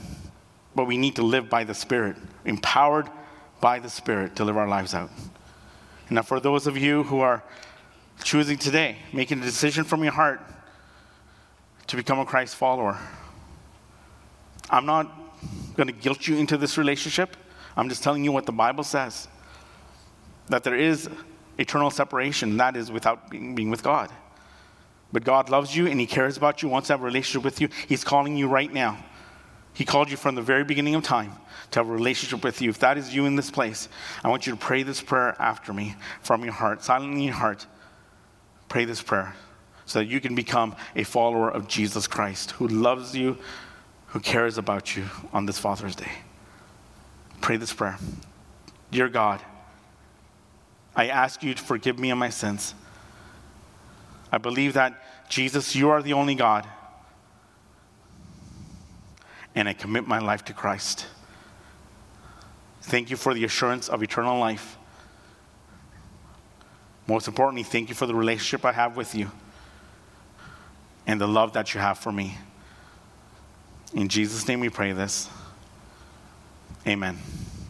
but 0.76 0.86
we 0.86 0.98
need 0.98 1.16
to 1.16 1.24
live 1.24 1.50
by 1.50 1.64
the 1.64 1.74
Spirit, 1.74 2.18
empowered 2.44 3.10
by 3.62 3.80
the 3.80 3.90
Spirit 3.90 4.36
to 4.36 4.46
live 4.46 4.58
our 4.58 4.68
lives 4.68 4.94
out. 4.94 5.10
And 6.08 6.16
now, 6.16 6.22
for 6.22 6.40
those 6.40 6.68
of 6.68 6.78
you 6.78 7.04
who 7.04 7.22
are 7.22 7.44
choosing 8.24 8.58
today, 8.58 8.98
making 9.14 9.40
a 9.40 9.44
decision 9.44 9.84
from 9.84 10.04
your 10.04 10.12
heart 10.12 10.42
to 11.88 11.96
become 11.96 12.20
a 12.20 12.26
Christ 12.26 12.56
follower, 12.56 13.00
I'm 14.70 14.86
not 14.86 15.12
going 15.76 15.88
to 15.88 15.94
guilt 15.94 16.28
you 16.28 16.38
into 16.38 16.58
this 16.58 16.78
relationship. 16.78 17.36
I'm 17.78 17.90
just 17.90 18.04
telling 18.04 18.24
you 18.24 18.32
what 18.32 18.46
the 18.46 18.52
Bible 18.52 18.84
says 18.84 19.28
that 20.48 20.64
there 20.64 20.76
is 20.76 21.10
eternal 21.58 21.90
separation, 21.90 22.58
that 22.58 22.76
is 22.76 22.92
without 22.92 23.30
being, 23.30 23.56
being 23.56 23.70
with 23.72 23.82
God. 23.82 24.12
But 25.12 25.24
God 25.24 25.50
loves 25.50 25.76
you 25.76 25.88
and 25.88 26.00
He 26.00 26.06
cares 26.06 26.38
about 26.38 26.62
you, 26.62 26.70
wants 26.70 26.88
to 26.88 26.94
have 26.94 27.02
a 27.02 27.06
relationship 27.06 27.44
with 27.44 27.62
you. 27.62 27.70
He's 27.88 28.04
calling 28.04 28.38
you 28.38 28.48
right 28.48 28.72
now. 28.72 29.04
He 29.76 29.84
called 29.84 30.10
you 30.10 30.16
from 30.16 30.36
the 30.36 30.42
very 30.42 30.64
beginning 30.64 30.96
of 30.96 31.04
time 31.04 31.34
to 31.72 31.80
have 31.80 31.90
a 31.90 31.92
relationship 31.92 32.44
with 32.44 32.62
you. 32.62 32.70
If 32.70 32.80
that 32.80 32.98
is 32.98 33.14
you 33.14 33.26
in 33.26 33.36
this 33.36 33.52
place, 33.52 33.90
I 34.24 34.30
want 34.30 34.48
you 34.48 34.54
to 34.54 34.58
pray 34.58 34.84
this 34.84 35.02
prayer 35.02 35.36
after 35.38 35.74
me 35.74 35.96
from 36.22 36.44
your 36.44 36.54
heart, 36.54 36.82
silently 36.82 37.18
in 37.18 37.24
your 37.26 37.34
heart. 37.34 37.68
Pray 38.70 38.86
this 38.86 39.02
prayer 39.02 39.36
so 39.86 40.00
that 40.00 40.06
you 40.06 40.22
can 40.22 40.34
become 40.34 40.76
a 40.96 41.04
follower 41.04 41.50
of 41.50 41.68
Jesus 41.68 42.08
Christ 42.08 42.52
who 42.52 42.68
loves 42.70 43.16
you, 43.16 43.38
who 44.08 44.22
cares 44.22 44.58
about 44.58 44.96
you 44.96 45.06
on 45.34 45.46
this 45.46 45.60
Father's 45.60 45.96
Day. 45.96 46.12
Pray 47.42 47.58
this 47.58 47.74
prayer. 47.74 47.98
Dear 48.92 49.10
God, 49.10 49.42
I 50.96 51.08
ask 51.10 51.44
you 51.44 51.54
to 51.54 51.62
forgive 51.62 52.00
me 52.00 52.12
of 52.12 52.18
my 52.18 52.30
sins. 52.30 52.74
I 54.32 54.38
believe 54.38 54.74
that, 54.74 55.30
Jesus, 55.30 55.76
you 55.76 55.90
are 55.90 56.02
the 56.02 56.14
only 56.14 56.36
God 56.36 56.66
and 59.56 59.68
I 59.70 59.74
commit 59.74 60.06
my 60.06 60.20
life 60.20 60.44
to 60.46 60.54
Christ. 60.54 61.08
Thank 62.82 63.10
you 63.10 63.16
for 63.16 63.34
the 63.34 63.46
assurance 63.46 63.90
of 63.90 64.04
eternal 64.04 64.38
life. 64.38 64.78
Most 67.08 67.28
importantly, 67.28 67.64
thank 67.64 67.90
you 67.90 67.96
for 67.96 68.06
the 68.06 68.16
relationship 68.16 68.66
I 68.66 68.74
have 68.74 68.98
with 68.98 69.16
you 69.16 69.32
and 71.08 71.20
the 71.20 71.28
love 71.28 71.54
that 71.54 71.74
you 71.74 71.80
have 71.80 71.98
for 71.98 72.12
me. 72.12 72.38
In 73.94 74.10
Jesus' 74.10 74.48
name 74.48 74.60
we 74.60 74.70
pray 74.70 74.92
this. 74.92 75.30
Amen. 76.86 77.18